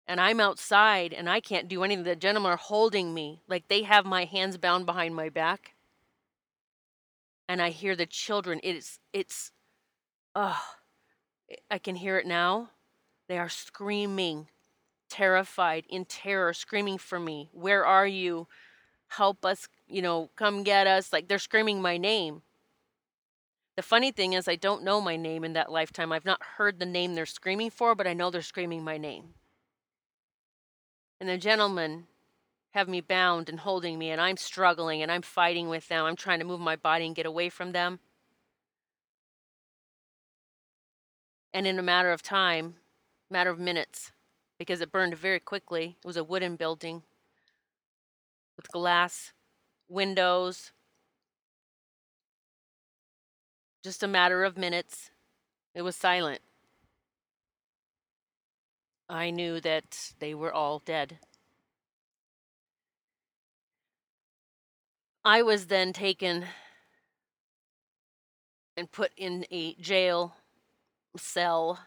and 0.06 0.20
I'm 0.20 0.40
outside 0.40 1.12
and 1.12 1.28
I 1.30 1.40
can't 1.40 1.68
do 1.68 1.82
anything. 1.82 2.04
The 2.04 2.16
gentlemen 2.16 2.52
are 2.52 2.56
holding 2.56 3.14
me, 3.14 3.40
like 3.48 3.68
they 3.68 3.82
have 3.82 4.04
my 4.04 4.24
hands 4.24 4.56
bound 4.56 4.86
behind 4.86 5.14
my 5.14 5.28
back. 5.28 5.74
And 7.48 7.60
I 7.60 7.70
hear 7.70 7.94
the 7.94 8.06
children. 8.06 8.60
It's, 8.62 8.98
it's, 9.12 9.52
oh, 10.34 10.60
I 11.70 11.78
can 11.78 11.96
hear 11.96 12.18
it 12.18 12.26
now. 12.26 12.70
They 13.28 13.38
are 13.38 13.48
screaming, 13.48 14.48
terrified, 15.14 15.84
in 15.88 16.04
terror, 16.04 16.52
screaming 16.52 16.98
for 16.98 17.20
me. 17.20 17.48
Where 17.52 17.86
are 17.86 18.06
you? 18.06 18.48
Help 19.06 19.44
us, 19.44 19.68
you 19.86 20.02
know, 20.02 20.30
come 20.34 20.64
get 20.64 20.88
us. 20.88 21.12
Like 21.12 21.28
they're 21.28 21.38
screaming 21.38 21.80
my 21.80 21.96
name. 21.96 22.42
The 23.76 23.82
funny 23.82 24.10
thing 24.10 24.32
is, 24.32 24.48
I 24.48 24.56
don't 24.56 24.82
know 24.82 25.00
my 25.00 25.14
name 25.16 25.44
in 25.44 25.52
that 25.52 25.70
lifetime. 25.70 26.10
I've 26.10 26.24
not 26.24 26.42
heard 26.56 26.80
the 26.80 26.86
name 26.86 27.14
they're 27.14 27.26
screaming 27.26 27.70
for, 27.70 27.94
but 27.94 28.08
I 28.08 28.12
know 28.12 28.28
they're 28.28 28.42
screaming 28.42 28.82
my 28.82 28.98
name. 28.98 29.34
And 31.20 31.28
the 31.28 31.38
gentlemen 31.38 32.08
have 32.72 32.88
me 32.88 33.00
bound 33.00 33.48
and 33.48 33.60
holding 33.60 34.00
me, 34.00 34.10
and 34.10 34.20
I'm 34.20 34.36
struggling 34.36 35.00
and 35.00 35.12
I'm 35.12 35.22
fighting 35.22 35.68
with 35.68 35.86
them. 35.86 36.04
I'm 36.04 36.16
trying 36.16 36.40
to 36.40 36.44
move 36.44 36.60
my 36.60 36.74
body 36.74 37.06
and 37.06 37.14
get 37.14 37.24
away 37.24 37.50
from 37.50 37.70
them. 37.70 38.00
And 41.52 41.68
in 41.68 41.78
a 41.78 41.82
matter 41.82 42.10
of 42.10 42.20
time, 42.20 42.74
matter 43.30 43.50
of 43.50 43.60
minutes, 43.60 44.10
because 44.64 44.80
it 44.80 44.90
burned 44.90 45.14
very 45.14 45.40
quickly, 45.40 45.98
it 46.02 46.06
was 46.06 46.16
a 46.16 46.24
wooden 46.24 46.56
building 46.56 47.02
with 48.56 48.66
glass 48.72 49.34
windows. 49.90 50.72
Just 53.82 54.02
a 54.02 54.08
matter 54.08 54.42
of 54.42 54.56
minutes, 54.56 55.10
it 55.74 55.82
was 55.82 55.94
silent. 55.96 56.40
I 59.06 59.30
knew 59.30 59.60
that 59.60 60.12
they 60.18 60.34
were 60.34 60.50
all 60.50 60.78
dead. 60.78 61.18
I 65.26 65.42
was 65.42 65.66
then 65.66 65.92
taken 65.92 66.46
and 68.78 68.90
put 68.90 69.12
in 69.18 69.44
a 69.50 69.74
jail 69.74 70.36
cell, 71.18 71.80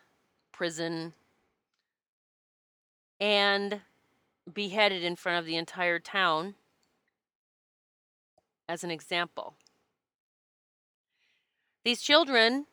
prison, 0.51 1.13
and 3.19 3.81
beheaded 4.51 5.03
in 5.03 5.15
front 5.15 5.39
of 5.39 5.45
the 5.45 5.55
entire 5.55 5.99
town 5.99 6.55
as 8.69 8.83
an 8.83 8.91
example. 8.91 9.55
These 11.83 12.01
children 12.01 12.65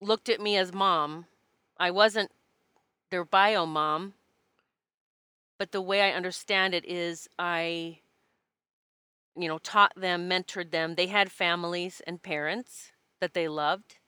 looked 0.00 0.28
at 0.28 0.40
me 0.40 0.56
as 0.56 0.72
mom. 0.72 1.26
I 1.78 1.90
wasn't 1.90 2.30
their 3.10 3.24
bio 3.24 3.66
mom, 3.66 4.14
but 5.58 5.72
the 5.72 5.80
way 5.80 6.02
I 6.02 6.10
understand 6.10 6.74
it 6.74 6.84
is 6.84 7.28
I, 7.38 8.00
you 9.36 9.48
know, 9.48 9.58
taught 9.58 9.92
them, 9.96 10.28
mentored 10.28 10.70
them. 10.70 10.94
They 10.94 11.06
had 11.06 11.30
families 11.30 12.02
and 12.06 12.22
parents 12.22 12.92
that 13.20 13.34
they 13.34 13.48
loved, 13.48 13.98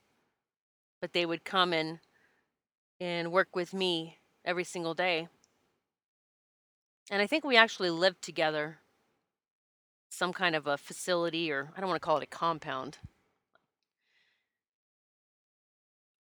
but 1.00 1.12
they 1.12 1.24
would 1.24 1.44
come 1.44 1.72
and 1.72 2.00
and 3.00 3.30
work 3.30 3.54
with 3.54 3.72
me 3.72 4.18
every 4.44 4.64
single 4.64 4.94
day. 4.94 5.28
And 7.10 7.22
I 7.22 7.26
think 7.26 7.44
we 7.44 7.56
actually 7.56 7.90
lived 7.90 8.22
together, 8.22 8.78
some 10.10 10.32
kind 10.32 10.54
of 10.54 10.66
a 10.66 10.76
facility, 10.76 11.50
or 11.50 11.70
I 11.76 11.80
don't 11.80 11.88
want 11.88 12.00
to 12.00 12.04
call 12.06 12.18
it 12.18 12.24
a 12.24 12.26
compound. 12.26 12.98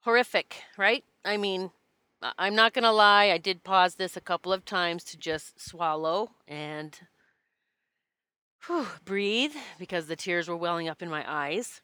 Horrific, 0.00 0.62
right? 0.78 1.04
I 1.24 1.36
mean, 1.36 1.70
I'm 2.38 2.54
not 2.54 2.72
going 2.72 2.84
to 2.84 2.92
lie, 2.92 3.30
I 3.30 3.38
did 3.38 3.64
pause 3.64 3.96
this 3.96 4.16
a 4.16 4.20
couple 4.22 4.52
of 4.52 4.64
times 4.64 5.04
to 5.04 5.18
just 5.18 5.60
swallow 5.60 6.30
and 6.46 6.98
whew, 8.66 8.86
breathe 9.04 9.54
because 9.78 10.06
the 10.06 10.16
tears 10.16 10.48
were 10.48 10.56
welling 10.56 10.88
up 10.88 11.02
in 11.02 11.10
my 11.10 11.24
eyes. 11.30 11.82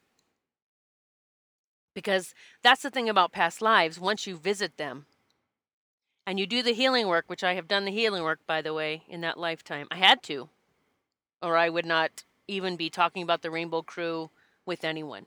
Because 1.94 2.34
that's 2.62 2.82
the 2.82 2.90
thing 2.90 3.08
about 3.08 3.32
past 3.32 3.60
lives, 3.60 4.00
once 4.00 4.26
you 4.26 4.36
visit 4.36 4.78
them 4.78 5.06
and 6.26 6.38
you 6.40 6.46
do 6.46 6.62
the 6.62 6.72
healing 6.72 7.06
work, 7.06 7.24
which 7.26 7.44
I 7.44 7.54
have 7.54 7.68
done 7.68 7.84
the 7.84 7.90
healing 7.90 8.22
work, 8.22 8.40
by 8.46 8.62
the 8.62 8.74
way, 8.74 9.02
in 9.08 9.20
that 9.20 9.38
lifetime, 9.38 9.86
I 9.90 9.96
had 9.96 10.22
to, 10.24 10.48
or 11.42 11.56
I 11.56 11.68
would 11.68 11.86
not 11.86 12.24
even 12.48 12.76
be 12.76 12.90
talking 12.90 13.22
about 13.22 13.42
the 13.42 13.50
Rainbow 13.50 13.82
Crew 13.82 14.30
with 14.64 14.84
anyone. 14.84 15.26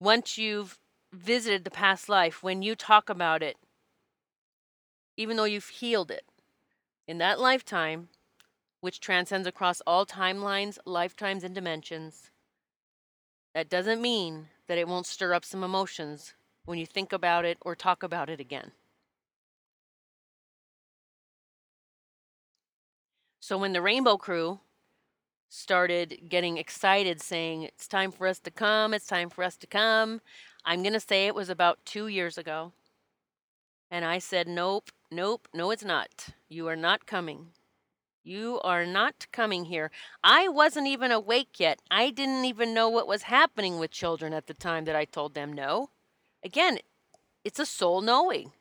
Once 0.00 0.36
you've 0.36 0.78
visited 1.12 1.64
the 1.64 1.70
past 1.70 2.08
life, 2.08 2.42
when 2.42 2.62
you 2.62 2.74
talk 2.74 3.08
about 3.08 3.42
it, 3.42 3.56
even 5.16 5.36
though 5.36 5.44
you've 5.44 5.68
healed 5.68 6.10
it 6.10 6.24
in 7.06 7.18
that 7.18 7.38
lifetime, 7.38 8.08
which 8.80 9.00
transcends 9.00 9.46
across 9.46 9.80
all 9.86 10.04
timelines, 10.04 10.78
lifetimes, 10.84 11.44
and 11.44 11.54
dimensions, 11.54 12.30
that 13.54 13.70
doesn't 13.70 14.02
mean 14.02 14.48
that 14.66 14.76
it 14.76 14.88
won't 14.88 15.06
stir 15.06 15.32
up 15.32 15.44
some 15.44 15.62
emotions 15.62 16.34
when 16.64 16.78
you 16.78 16.86
think 16.86 17.12
about 17.12 17.44
it 17.44 17.58
or 17.60 17.74
talk 17.74 18.02
about 18.02 18.30
it 18.30 18.40
again. 18.40 18.72
So 23.40 23.58
when 23.58 23.74
the 23.74 23.82
Rainbow 23.82 24.16
Crew 24.16 24.60
started 25.50 26.18
getting 26.28 26.56
excited, 26.56 27.20
saying, 27.20 27.62
It's 27.64 27.86
time 27.86 28.10
for 28.10 28.26
us 28.26 28.38
to 28.40 28.50
come, 28.50 28.94
it's 28.94 29.06
time 29.06 29.28
for 29.28 29.44
us 29.44 29.56
to 29.58 29.66
come, 29.66 30.20
I'm 30.64 30.82
going 30.82 30.94
to 30.94 31.00
say 31.00 31.26
it 31.26 31.34
was 31.34 31.50
about 31.50 31.84
two 31.84 32.08
years 32.08 32.38
ago. 32.38 32.72
And 33.90 34.04
I 34.04 34.18
said, 34.18 34.48
Nope, 34.48 34.90
nope, 35.10 35.46
no, 35.52 35.70
it's 35.70 35.84
not. 35.84 36.28
You 36.48 36.66
are 36.68 36.76
not 36.76 37.06
coming. 37.06 37.48
You 38.22 38.58
are 38.64 38.86
not 38.86 39.26
coming 39.30 39.66
here. 39.66 39.90
I 40.22 40.48
wasn't 40.48 40.86
even 40.86 41.12
awake 41.12 41.60
yet. 41.60 41.80
I 41.90 42.08
didn't 42.08 42.46
even 42.46 42.72
know 42.72 42.88
what 42.88 43.06
was 43.06 43.24
happening 43.24 43.78
with 43.78 43.90
children 43.90 44.32
at 44.32 44.46
the 44.46 44.54
time 44.54 44.86
that 44.86 44.96
I 44.96 45.04
told 45.04 45.34
them 45.34 45.52
no. 45.52 45.90
Again, 46.44 46.78
it's 47.42 47.58
a 47.58 47.66
soul 47.66 48.02
knowing. 48.02 48.52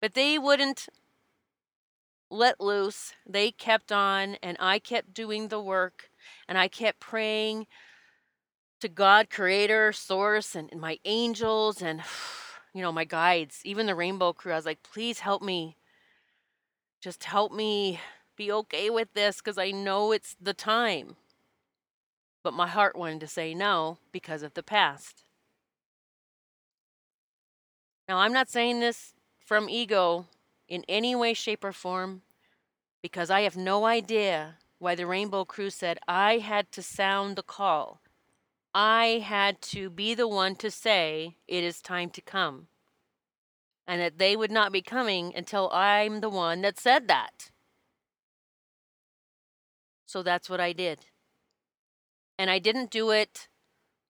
But 0.00 0.14
they 0.14 0.38
wouldn't 0.38 0.88
let 2.30 2.60
loose. 2.60 3.12
They 3.26 3.50
kept 3.50 3.92
on, 3.92 4.36
and 4.42 4.56
I 4.60 4.78
kept 4.78 5.12
doing 5.12 5.48
the 5.48 5.60
work, 5.60 6.10
and 6.48 6.56
I 6.56 6.68
kept 6.68 7.00
praying 7.00 7.66
to 8.80 8.88
God, 8.88 9.28
Creator, 9.28 9.92
Source, 9.92 10.54
and, 10.54 10.70
my 10.80 10.98
angels, 11.04 11.82
and 11.82 12.02
you 12.74 12.80
know, 12.80 12.92
my 12.92 13.04
guides, 13.04 13.60
even 13.64 13.86
the 13.86 13.94
Rainbow 13.94 14.32
Crew. 14.32 14.52
I 14.52 14.56
was 14.56 14.66
like, 14.66 14.82
please 14.82 15.20
help 15.20 15.42
me 15.42 15.76
just 17.02 17.24
help 17.24 17.52
me 17.52 18.00
be 18.36 18.52
okay 18.52 18.88
with 18.88 19.12
this 19.12 19.38
because 19.38 19.58
I 19.58 19.72
know 19.72 20.12
it's 20.12 20.36
the 20.40 20.54
time. 20.54 21.16
But 22.42 22.54
my 22.54 22.66
heart 22.66 22.96
wanted 22.96 23.20
to 23.20 23.26
say 23.26 23.54
no 23.54 23.98
because 24.10 24.42
of 24.42 24.54
the 24.54 24.62
past. 24.62 25.24
Now, 28.08 28.18
I'm 28.18 28.32
not 28.32 28.48
saying 28.48 28.80
this 28.80 29.14
from 29.38 29.68
ego 29.68 30.26
in 30.68 30.84
any 30.88 31.14
way, 31.14 31.34
shape, 31.34 31.64
or 31.64 31.72
form 31.72 32.22
because 33.02 33.30
I 33.30 33.42
have 33.42 33.56
no 33.56 33.84
idea 33.84 34.56
why 34.78 34.94
the 34.94 35.06
Rainbow 35.06 35.44
Crew 35.44 35.70
said 35.70 35.98
I 36.08 36.38
had 36.38 36.72
to 36.72 36.82
sound 36.82 37.36
the 37.36 37.42
call. 37.42 38.00
I 38.74 39.22
had 39.24 39.60
to 39.62 39.90
be 39.90 40.14
the 40.14 40.28
one 40.28 40.56
to 40.56 40.70
say, 40.70 41.36
it 41.46 41.62
is 41.62 41.82
time 41.82 42.10
to 42.10 42.20
come 42.20 42.68
and 43.86 44.00
that 44.00 44.18
they 44.18 44.36
would 44.36 44.50
not 44.50 44.72
be 44.72 44.80
coming 44.80 45.34
until 45.34 45.70
I'm 45.72 46.20
the 46.20 46.30
one 46.30 46.62
that 46.62 46.78
said 46.78 47.08
that. 47.08 47.50
So 50.06 50.22
that's 50.22 50.48
what 50.48 50.60
I 50.60 50.72
did. 50.72 51.06
And 52.42 52.50
I 52.50 52.58
didn't 52.58 52.90
do 52.90 53.10
it 53.10 53.46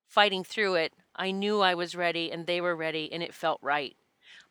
fighting 0.06 0.42
through 0.42 0.76
it. 0.76 0.94
I 1.14 1.32
knew 1.32 1.60
I 1.60 1.74
was 1.74 1.94
ready 1.94 2.32
and 2.32 2.46
they 2.46 2.62
were 2.62 2.74
ready 2.74 3.12
and 3.12 3.22
it 3.22 3.34
felt 3.34 3.58
right. 3.60 3.94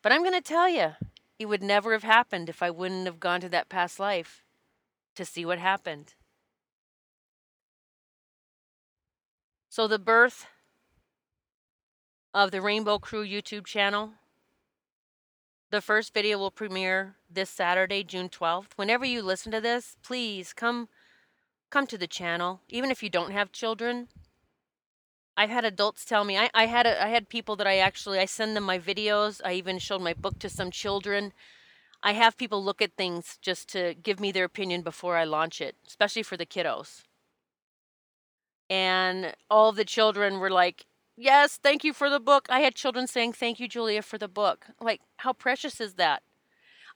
But 0.02 0.12
I'm 0.12 0.20
going 0.20 0.34
to 0.34 0.40
tell 0.40 0.68
you, 0.68 0.92
it 1.40 1.46
would 1.46 1.64
never 1.64 1.90
have 1.90 2.04
happened 2.04 2.48
if 2.48 2.62
I 2.62 2.70
wouldn't 2.70 3.06
have 3.06 3.18
gone 3.18 3.40
to 3.40 3.48
that 3.48 3.68
past 3.68 3.98
life 3.98 4.44
to 5.16 5.24
see 5.24 5.44
what 5.44 5.58
happened. 5.58 6.14
So, 9.68 9.88
the 9.88 9.98
birth 9.98 10.46
of 12.32 12.52
the 12.52 12.62
Rainbow 12.62 13.00
Crew 13.00 13.26
YouTube 13.26 13.66
channel 13.66 14.12
the 15.72 15.80
first 15.80 16.14
video 16.14 16.38
will 16.38 16.52
premiere 16.52 17.16
this 17.28 17.50
Saturday, 17.50 18.04
June 18.04 18.28
12th. 18.28 18.74
Whenever 18.76 19.04
you 19.04 19.22
listen 19.22 19.50
to 19.50 19.60
this, 19.60 19.96
please 20.04 20.52
come 20.52 20.88
come 21.72 21.86
to 21.86 21.98
the 21.98 22.06
channel, 22.06 22.60
even 22.68 22.90
if 22.90 23.02
you 23.02 23.08
don't 23.08 23.32
have 23.32 23.50
children. 23.50 24.08
I've 25.36 25.50
had 25.50 25.64
adults 25.64 26.04
tell 26.04 26.24
me 26.24 26.36
I, 26.36 26.50
I 26.52 26.66
had 26.66 26.86
a, 26.86 27.02
I 27.02 27.08
had 27.08 27.30
people 27.30 27.56
that 27.56 27.66
I 27.66 27.78
actually 27.78 28.18
I 28.18 28.26
send 28.26 28.54
them 28.54 28.64
my 28.64 28.78
videos. 28.78 29.40
I 29.42 29.54
even 29.54 29.78
showed 29.78 30.02
my 30.02 30.12
book 30.12 30.38
to 30.40 30.50
some 30.50 30.70
children. 30.70 31.32
I 32.02 32.12
have 32.12 32.36
people 32.36 32.62
look 32.62 32.82
at 32.82 32.96
things 32.96 33.38
just 33.40 33.68
to 33.70 33.94
give 33.94 34.20
me 34.20 34.30
their 34.32 34.44
opinion 34.44 34.82
before 34.82 35.16
I 35.16 35.24
launch 35.24 35.60
it, 35.60 35.76
especially 35.86 36.22
for 36.22 36.36
the 36.36 36.44
kiddos. 36.44 37.04
And 38.68 39.34
all 39.48 39.72
the 39.72 39.84
children 39.84 40.38
were 40.38 40.50
like, 40.50 40.84
Yes, 41.16 41.58
thank 41.62 41.84
you 41.84 41.92
for 41.92 42.10
the 42.10 42.20
book. 42.20 42.46
I 42.50 42.60
had 42.60 42.74
children 42.74 43.06
saying, 43.06 43.32
Thank 43.32 43.58
you, 43.60 43.68
Julia, 43.68 44.02
for 44.02 44.18
the 44.18 44.28
book. 44.28 44.66
Like, 44.80 45.00
how 45.18 45.32
precious 45.32 45.80
is 45.80 45.94
that? 45.94 46.22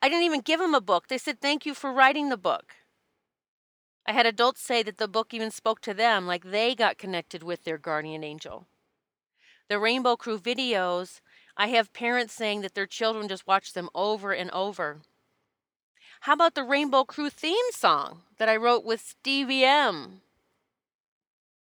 I 0.03 0.11
didn't 0.11 0.25
even 0.25 0.41
give 0.41 0.61
them 0.61 0.75
a 0.75 0.81
book. 0.81 1.09
They 1.09 1.19
said, 1.19 1.41
Thank 1.41 1.65
you 1.65 1.73
for 1.73 1.93
writing 1.93 2.29
the 2.29 2.37
book. 2.37 2.75
I 4.09 4.13
had 4.13 4.27
adults 4.27 4.63
say 4.63 4.85
that 4.85 4.99
the 4.99 5.09
book 5.09 5.35
even 5.35 5.51
spoke 5.51 5.81
to 5.81 5.93
them, 5.93 6.27
like 6.27 6.45
they 6.45 6.75
got 6.75 6.97
connected 6.97 7.43
with 7.43 7.65
their 7.65 7.79
guardian 7.79 8.23
angel. 8.23 8.67
The 9.69 9.81
Rainbow 9.81 10.15
Crew 10.15 10.39
videos, 10.39 11.21
I 11.57 11.69
have 11.69 11.93
parents 11.93 12.33
saying 12.33 12.61
that 12.61 12.75
their 12.75 12.87
children 12.87 13.27
just 13.27 13.49
watch 13.49 13.73
them 13.73 13.89
over 13.95 14.33
and 14.33 14.51
over. 14.53 14.99
How 16.21 16.35
about 16.35 16.55
the 16.55 16.63
Rainbow 16.63 17.05
Crew 17.05 17.31
theme 17.31 17.71
song 17.73 18.23
that 18.39 18.49
I 18.49 18.57
wrote 18.57 18.85
with 18.85 19.01
Stevie 19.01 19.65
M? 19.65 20.23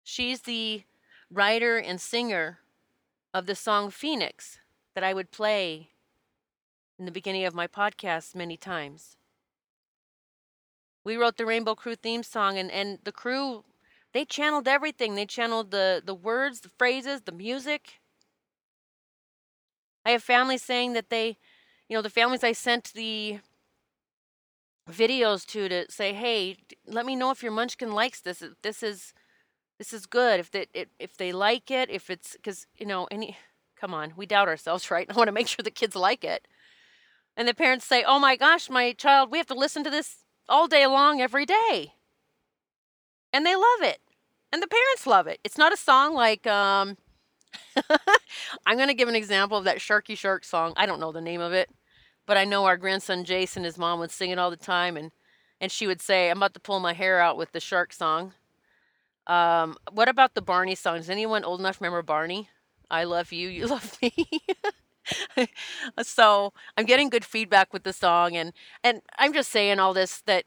She's 0.05 0.43
the 0.43 0.85
writer 1.31 1.77
and 1.79 2.01
singer 2.01 2.59
of 3.33 3.47
the 3.47 3.55
song 3.55 3.91
Phoenix 3.91 4.59
that 4.95 5.05
I 5.05 5.15
would 5.15 5.31
play 5.31 5.91
in 6.99 7.05
the 7.05 7.11
beginning 7.11 7.45
of 7.45 7.55
my 7.55 7.67
podcast 7.67 8.35
many 8.35 8.57
times. 8.57 9.18
We 11.09 11.17
wrote 11.17 11.39
the 11.39 11.47
Rainbow 11.47 11.75
Crew 11.75 11.95
theme 11.95 12.23
song 12.23 12.59
and, 12.59 12.71
and 12.71 12.99
the 13.05 13.13
crew 13.13 13.65
they 14.13 14.27
channeled 14.27 14.69
everything. 14.69 15.15
They 15.15 15.25
channeled 15.25 15.71
the, 15.71 16.03
the 16.05 16.15
words, 16.15 16.61
the 16.61 16.69
phrases, 16.69 17.23
the 17.23 17.33
music. 17.33 17.95
I 20.05 20.11
have 20.11 20.23
families 20.23 20.63
saying 20.63 20.93
that 20.93 21.09
they, 21.09 21.39
you 21.89 21.97
know, 21.97 22.03
the 22.03 22.11
families 22.11 22.45
I 22.45 22.53
sent 22.53 22.93
the 22.93 23.39
videos 24.91 25.47
to 25.47 25.67
to 25.71 25.91
say, 25.91 26.13
hey, 26.13 26.59
let 26.87 27.07
me 27.07 27.17
know 27.17 27.31
if 27.31 27.43
your 27.43 27.53
munchkin 27.53 27.93
likes 27.93 28.21
this. 28.21 28.45
This 28.63 28.83
is 28.83 29.15
this 29.79 29.95
is 29.95 30.05
good 30.05 30.41
if 30.41 30.51
they 30.51 30.67
if 30.99 31.17
they 31.17 31.33
like 31.33 31.71
it 31.71 31.89
if 31.89 32.11
it's 32.11 32.33
because 32.33 32.67
you 32.77 32.85
know 32.85 33.09
any 33.11 33.39
come 33.81 33.95
on 33.95 34.13
we 34.17 34.27
doubt 34.27 34.49
ourselves 34.49 34.91
right 34.91 35.07
i 35.09 35.15
want 35.15 35.29
to 35.29 35.33
make 35.33 35.47
sure 35.47 35.63
the 35.63 35.71
kids 35.71 35.95
like 35.95 36.25
it 36.25 36.49
and 37.37 37.47
the 37.47 37.55
parents 37.55 37.85
say 37.85 38.03
oh 38.05 38.19
my 38.19 38.35
gosh 38.35 38.69
my 38.69 38.93
child 38.93 39.31
we 39.31 39.39
have 39.39 39.47
to 39.47 39.55
listen 39.55 39.85
to 39.85 39.91
this 39.91 40.25
all 40.49 40.69
day 40.69 40.87
long 40.87 41.21
every 41.21 41.47
day 41.47 41.95
and 43.33 43.45
they 43.47 43.55
love 43.55 43.83
it 43.83 44.01
and 44.53 44.63
the 44.63 44.67
parents 44.67 45.07
love 45.07 45.27
it 45.27 45.41
it's 45.45 45.59
not 45.59 45.73
a 45.73 45.77
song 45.77 46.15
like 46.15 46.47
um 46.47 46.97
i'm 48.67 48.77
going 48.77 48.89
to 48.89 48.95
give 48.95 49.09
an 49.09 49.17
example 49.17 49.57
of 49.59 49.65
that 49.65 49.79
sharky 49.79 50.17
shark 50.17 50.45
song 50.45 50.73
i 50.77 50.87
don't 50.87 51.01
know 51.01 51.13
the 51.13 51.21
name 51.21 51.41
of 51.41 51.53
it 51.53 51.71
but 52.27 52.37
i 52.37 52.45
know 52.45 52.65
our 52.65 52.77
grandson 52.77 53.25
jason 53.25 53.65
his 53.65 53.79
mom 53.79 53.99
would 53.99 54.11
sing 54.11 54.31
it 54.31 54.39
all 54.39 54.51
the 54.51 54.57
time 54.57 54.97
and 54.97 55.11
and 55.61 55.73
she 55.73 55.87
would 55.87 56.01
say 56.01 56.31
i'm 56.31 56.39
about 56.39 56.55
to 56.55 56.61
pull 56.61 56.81
my 56.81 56.93
hair 56.93 57.21
out 57.21 57.37
with 57.37 57.53
the 57.53 57.61
shark 57.61 57.93
song 57.93 58.33
um, 59.27 59.77
what 59.93 60.09
about 60.09 60.35
the 60.35 60.43
Barney 60.43 60.75
songs? 60.75 61.05
Is 61.05 61.11
anyone 61.11 61.45
old 61.45 61.61
enough 61.61 61.81
remember 61.81 62.03
Barney? 62.03 62.49
I 62.91 63.05
love 63.05 63.33
you, 63.33 63.49
you 63.49 63.67
love 63.69 63.97
me. 64.01 64.13
so 66.03 66.53
I'm 66.77 66.85
getting 66.85 67.09
good 67.09 67.25
feedback 67.25 67.73
with 67.73 67.85
the 67.85 67.93
song, 67.93 68.37
and 68.37 68.53
and 68.83 69.03
I'm 69.19 69.33
just 69.33 69.51
saying 69.51 69.79
all 69.79 69.95
this 69.95 70.21
that 70.23 70.45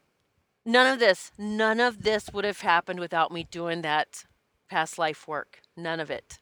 none 0.64 0.92
of 0.92 0.98
this, 0.98 1.32
none 1.38 1.80
of 1.80 2.02
this 2.02 2.30
would 2.32 2.44
have 2.44 2.60
happened 2.60 3.00
without 3.00 3.32
me 3.32 3.46
doing 3.50 3.82
that 3.82 4.24
past 4.68 4.98
life 4.98 5.26
work. 5.28 5.60
None 5.76 6.00
of 6.00 6.10
it. 6.10 6.38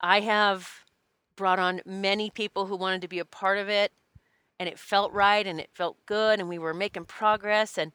I 0.00 0.20
have 0.20 0.84
brought 1.36 1.58
on 1.58 1.80
many 1.84 2.30
people 2.30 2.66
who 2.66 2.76
wanted 2.76 3.02
to 3.02 3.08
be 3.08 3.18
a 3.18 3.24
part 3.24 3.58
of 3.58 3.68
it, 3.68 3.92
and 4.58 4.68
it 4.68 4.78
felt 4.78 5.12
right 5.12 5.46
and 5.46 5.60
it 5.60 5.70
felt 5.72 6.04
good, 6.06 6.40
and 6.40 6.48
we 6.48 6.58
were 6.58 6.74
making 6.74 7.04
progress 7.04 7.78
and 7.78 7.92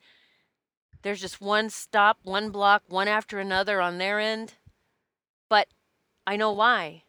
there's 1.05 1.21
just 1.21 1.39
one 1.39 1.69
stop, 1.69 2.17
one 2.23 2.49
block, 2.49 2.81
one 2.87 3.07
after 3.07 3.37
another 3.37 3.79
on 3.79 3.99
their 3.99 4.19
end. 4.19 4.55
But 5.47 5.67
I 6.25 6.35
know 6.35 6.51
why 6.51 7.03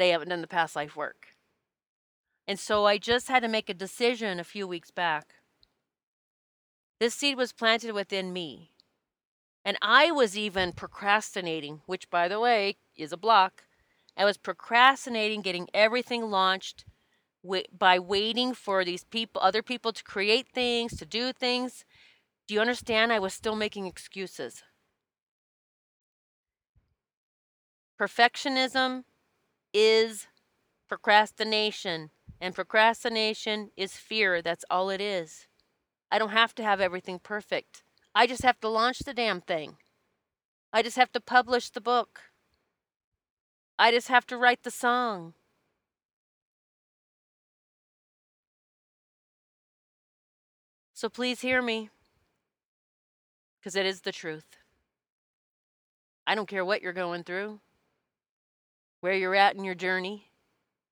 they 0.00 0.10
haven't 0.10 0.30
done 0.30 0.40
the 0.40 0.46
past 0.46 0.74
life 0.74 0.96
work. 0.96 1.28
And 2.48 2.58
so 2.58 2.86
I 2.86 2.96
just 2.96 3.28
had 3.28 3.42
to 3.42 3.48
make 3.48 3.68
a 3.68 3.74
decision 3.74 4.40
a 4.40 4.44
few 4.44 4.66
weeks 4.66 4.90
back. 4.90 5.34
This 6.98 7.14
seed 7.14 7.36
was 7.36 7.52
planted 7.52 7.92
within 7.92 8.32
me. 8.32 8.70
And 9.62 9.76
I 9.82 10.10
was 10.10 10.38
even 10.38 10.72
procrastinating, 10.72 11.82
which, 11.84 12.08
by 12.08 12.28
the 12.28 12.40
way, 12.40 12.76
is 12.96 13.12
a 13.12 13.18
block. 13.18 13.64
I 14.16 14.24
was 14.24 14.38
procrastinating 14.38 15.42
getting 15.42 15.68
everything 15.74 16.30
launched 16.30 16.86
by 17.78 17.98
waiting 17.98 18.54
for 18.54 18.84
these 18.84 19.04
people, 19.04 19.42
other 19.42 19.62
people 19.62 19.92
to 19.92 20.02
create 20.02 20.48
things, 20.48 20.96
to 20.96 21.04
do 21.04 21.32
things. 21.32 21.84
Do 22.48 22.54
you 22.54 22.60
understand? 22.60 23.12
I 23.12 23.18
was 23.18 23.34
still 23.34 23.54
making 23.54 23.86
excuses. 23.86 24.62
Perfectionism 28.00 29.04
is 29.72 30.26
procrastination. 30.88 32.10
And 32.40 32.54
procrastination 32.54 33.70
is 33.76 33.96
fear. 33.98 34.40
That's 34.40 34.64
all 34.70 34.88
it 34.88 35.00
is. 35.00 35.46
I 36.10 36.18
don't 36.18 36.30
have 36.30 36.54
to 36.56 36.62
have 36.62 36.80
everything 36.80 37.18
perfect. 37.18 37.82
I 38.14 38.26
just 38.26 38.42
have 38.42 38.58
to 38.60 38.68
launch 38.68 39.00
the 39.00 39.14
damn 39.14 39.40
thing. 39.40 39.76
I 40.72 40.82
just 40.82 40.96
have 40.96 41.12
to 41.12 41.20
publish 41.20 41.70
the 41.70 41.80
book. 41.80 42.20
I 43.78 43.90
just 43.90 44.08
have 44.08 44.26
to 44.26 44.36
write 44.36 44.62
the 44.62 44.70
song. 44.70 45.34
So 50.94 51.08
please 51.08 51.40
hear 51.40 51.62
me, 51.62 51.88
because 53.58 53.74
it 53.74 53.86
is 53.86 54.02
the 54.02 54.12
truth. 54.12 54.44
I 56.26 56.34
don't 56.34 56.48
care 56.48 56.64
what 56.64 56.82
you're 56.82 56.92
going 56.92 57.24
through, 57.24 57.60
where 59.00 59.14
you're 59.14 59.34
at 59.34 59.56
in 59.56 59.64
your 59.64 59.74
journey. 59.74 60.30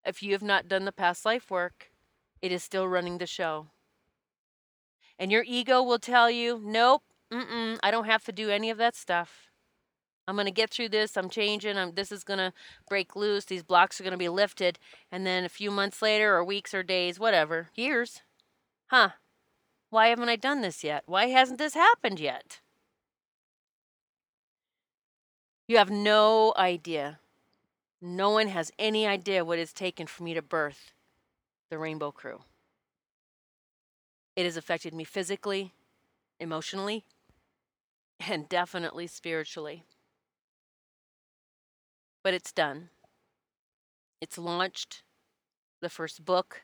If 0.05 0.23
you 0.23 0.33
have 0.33 0.43
not 0.43 0.69
done 0.69 0.85
the 0.85 0.93
past 0.93 1.25
life 1.25 1.51
work, 1.51 1.91
it 2.41 2.53
is 2.53 2.63
still 2.63 2.89
running 2.89 3.19
the 3.19 3.27
show. 3.27 3.67
And 5.19 5.33
your 5.33 5.45
ego 5.47 5.83
will 5.83 5.99
tell 5.99 6.31
you, 6.31 6.61
nope, 6.65 7.03
mm-mm, 7.33 7.79
I 7.83 7.91
don't 7.91 8.07
have 8.07 8.25
to 8.25 8.33
do 8.33 8.51
any 8.51 8.71
of 8.71 8.79
that 8.79 8.95
stuff. 8.95 9.51
I'm 10.27 10.37
going 10.37 10.47
to 10.47 10.53
get 10.53 10.71
through 10.71 10.91
this. 10.91 11.17
I'm 11.17 11.31
changing. 11.31 11.79
I'm, 11.79 11.95
this 11.95 12.13
is 12.13 12.23
going 12.23 12.39
to 12.39 12.53
break 12.89 13.17
loose. 13.17 13.47
These 13.47 13.63
blocks 13.63 13.99
are 13.99 14.05
going 14.05 14.13
to 14.13 14.19
be 14.19 14.29
lifted. 14.29 14.79
And 15.11 15.27
then 15.27 15.45
a 15.45 15.49
few 15.49 15.71
months 15.71 16.03
later, 16.03 16.37
or 16.37 16.45
weeks, 16.45 16.75
or 16.75 16.83
days, 16.83 17.19
whatever, 17.19 17.69
years, 17.75 18.21
huh, 18.89 19.11
why 19.89 20.09
haven't 20.09 20.29
I 20.29 20.37
done 20.37 20.61
this 20.61 20.85
yet? 20.85 21.05
Why 21.07 21.29
hasn't 21.29 21.59
this 21.59 21.73
happened 21.73 22.21
yet? 22.21 22.61
You 25.67 25.79
have 25.79 25.91
no 25.91 26.53
idea. 26.59 27.21
No 28.01 28.31
one 28.31 28.49
has 28.49 28.71
any 28.79 29.07
idea 29.07 29.45
what 29.45 29.59
it's 29.59 29.73
taken 29.73 30.07
for 30.07 30.23
me 30.23 30.35
to 30.35 30.43
birth 30.43 30.93
the 31.71 31.79
Rainbow 31.79 32.13
Crew. 32.13 32.41
It 34.37 34.45
has 34.45 34.57
affected 34.57 34.95
me 34.95 35.05
physically, 35.05 35.73
emotionally, 36.39 37.05
and 38.21 38.49
definitely 38.49 39.09
spiritually. 39.09 39.85
But 42.23 42.35
it's 42.35 42.53
done. 42.53 42.91
It's 44.21 44.39
launched. 44.39 45.03
The 45.81 45.89
first 45.89 46.25
book 46.25 46.63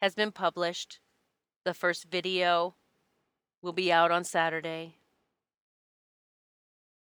has 0.00 0.14
been 0.14 0.32
published. 0.32 0.98
The 1.64 1.74
first 1.74 2.10
video 2.10 2.74
will 3.62 3.72
be 3.72 3.92
out 3.92 4.10
on 4.10 4.24
Saturday. 4.24 4.96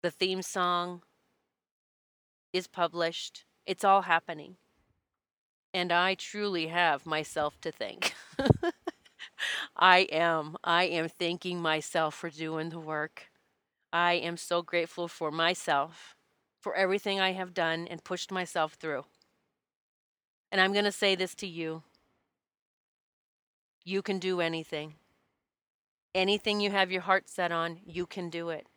The 0.03 0.11
theme 0.11 0.43
song 0.43 1.01
is 2.53 2.67
published. 2.67 3.45
It's 3.65 3.83
all 3.83 4.03
happening. 4.03 4.55
And 5.73 5.91
I 5.91 6.15
truly 6.15 6.67
have 6.67 7.05
myself 7.05 7.59
to 7.61 7.71
thank. 7.71 8.13
I 9.75 9.99
am. 10.11 10.57
I 10.63 10.85
am 10.85 11.07
thanking 11.07 11.61
myself 11.61 12.15
for 12.15 12.29
doing 12.29 12.69
the 12.69 12.79
work. 12.79 13.29
I 13.93 14.13
am 14.13 14.37
so 14.37 14.61
grateful 14.61 15.07
for 15.07 15.31
myself, 15.31 16.15
for 16.59 16.75
everything 16.75 17.19
I 17.19 17.31
have 17.33 17.53
done 17.53 17.87
and 17.89 18.03
pushed 18.03 18.31
myself 18.31 18.73
through. 18.73 19.05
And 20.51 20.59
I'm 20.59 20.73
going 20.73 20.85
to 20.85 20.91
say 20.91 21.15
this 21.15 21.35
to 21.35 21.47
you 21.47 21.83
you 23.83 24.01
can 24.03 24.19
do 24.19 24.41
anything. 24.41 24.93
Anything 26.13 26.59
you 26.59 26.69
have 26.69 26.91
your 26.91 27.01
heart 27.01 27.29
set 27.29 27.51
on, 27.51 27.79
you 27.83 28.05
can 28.05 28.29
do 28.29 28.49
it. 28.49 28.67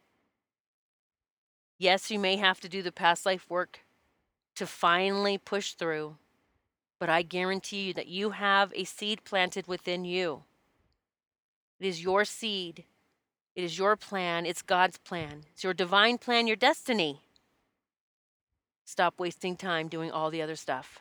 Yes, 1.78 2.10
you 2.10 2.18
may 2.18 2.36
have 2.36 2.60
to 2.60 2.68
do 2.70 2.80
the 2.82 2.92
past 2.92 3.26
life 3.26 3.50
work 3.50 3.83
to 4.56 4.66
finally 4.66 5.38
push 5.38 5.72
through, 5.72 6.16
but 6.98 7.08
I 7.08 7.22
guarantee 7.22 7.88
you 7.88 7.94
that 7.94 8.08
you 8.08 8.30
have 8.30 8.72
a 8.74 8.84
seed 8.84 9.24
planted 9.24 9.66
within 9.66 10.04
you. 10.04 10.44
It 11.80 11.86
is 11.86 12.02
your 12.02 12.24
seed, 12.24 12.84
it 13.54 13.64
is 13.64 13.78
your 13.78 13.96
plan, 13.96 14.46
it's 14.46 14.62
God's 14.62 14.98
plan, 14.98 15.44
it's 15.52 15.64
your 15.64 15.74
divine 15.74 16.18
plan, 16.18 16.46
your 16.46 16.56
destiny. 16.56 17.20
Stop 18.84 19.18
wasting 19.18 19.56
time 19.56 19.88
doing 19.88 20.10
all 20.10 20.30
the 20.30 20.42
other 20.42 20.56
stuff. 20.56 21.00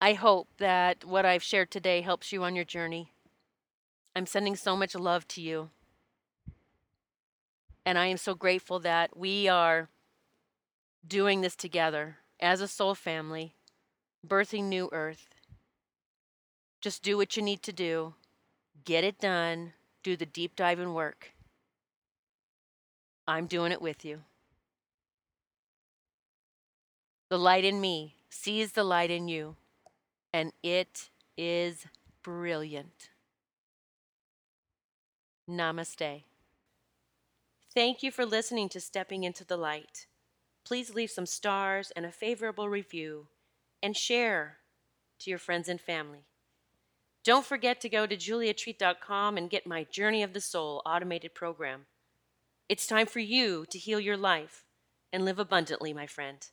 I 0.00 0.14
hope 0.14 0.48
that 0.58 1.04
what 1.04 1.24
I've 1.24 1.42
shared 1.42 1.70
today 1.70 2.00
helps 2.00 2.32
you 2.32 2.42
on 2.42 2.56
your 2.56 2.64
journey. 2.64 3.12
I'm 4.16 4.26
sending 4.26 4.56
so 4.56 4.76
much 4.76 4.94
love 4.94 5.28
to 5.28 5.40
you. 5.40 5.70
And 7.84 7.98
I 7.98 8.06
am 8.06 8.16
so 8.16 8.34
grateful 8.34 8.80
that 8.80 9.16
we 9.16 9.48
are 9.48 9.88
doing 11.06 11.40
this 11.40 11.56
together 11.56 12.18
as 12.40 12.60
a 12.60 12.68
soul 12.68 12.94
family, 12.94 13.54
birthing 14.26 14.64
New 14.64 14.88
Earth. 14.92 15.28
Just 16.80 17.02
do 17.02 17.16
what 17.16 17.36
you 17.36 17.42
need 17.42 17.62
to 17.62 17.72
do, 17.72 18.14
get 18.84 19.04
it 19.04 19.20
done, 19.20 19.72
do 20.02 20.16
the 20.16 20.26
deep 20.26 20.56
dive 20.56 20.78
and 20.78 20.94
work. 20.94 21.32
I'm 23.26 23.46
doing 23.46 23.72
it 23.72 23.80
with 23.80 24.04
you. 24.04 24.22
The 27.30 27.38
light 27.38 27.64
in 27.64 27.80
me 27.80 28.16
sees 28.28 28.72
the 28.72 28.84
light 28.84 29.10
in 29.10 29.28
you 29.28 29.56
and 30.32 30.52
it 30.62 31.10
is 31.36 31.86
brilliant. 32.22 33.08
Namaste. 35.48 36.24
Thank 37.74 38.02
you 38.02 38.10
for 38.10 38.26
listening 38.26 38.68
to 38.70 38.80
Stepping 38.80 39.24
into 39.24 39.44
the 39.44 39.56
Light. 39.56 40.06
Please 40.64 40.94
leave 40.94 41.10
some 41.10 41.26
stars 41.26 41.90
and 41.96 42.06
a 42.06 42.12
favorable 42.12 42.68
review 42.68 43.26
and 43.82 43.96
share 43.96 44.58
to 45.20 45.30
your 45.30 45.38
friends 45.38 45.68
and 45.68 45.80
family. 45.80 46.26
Don't 47.24 47.46
forget 47.46 47.80
to 47.80 47.88
go 47.88 48.06
to 48.06 48.16
juliatreat.com 48.16 49.36
and 49.36 49.50
get 49.50 49.66
my 49.66 49.84
Journey 49.84 50.22
of 50.22 50.32
the 50.32 50.40
Soul 50.40 50.82
automated 50.84 51.34
program. 51.34 51.86
It's 52.68 52.86
time 52.86 53.06
for 53.06 53.20
you 53.20 53.64
to 53.70 53.78
heal 53.78 54.00
your 54.00 54.16
life 54.16 54.64
and 55.12 55.24
live 55.24 55.38
abundantly, 55.38 55.92
my 55.92 56.06
friend. 56.06 56.46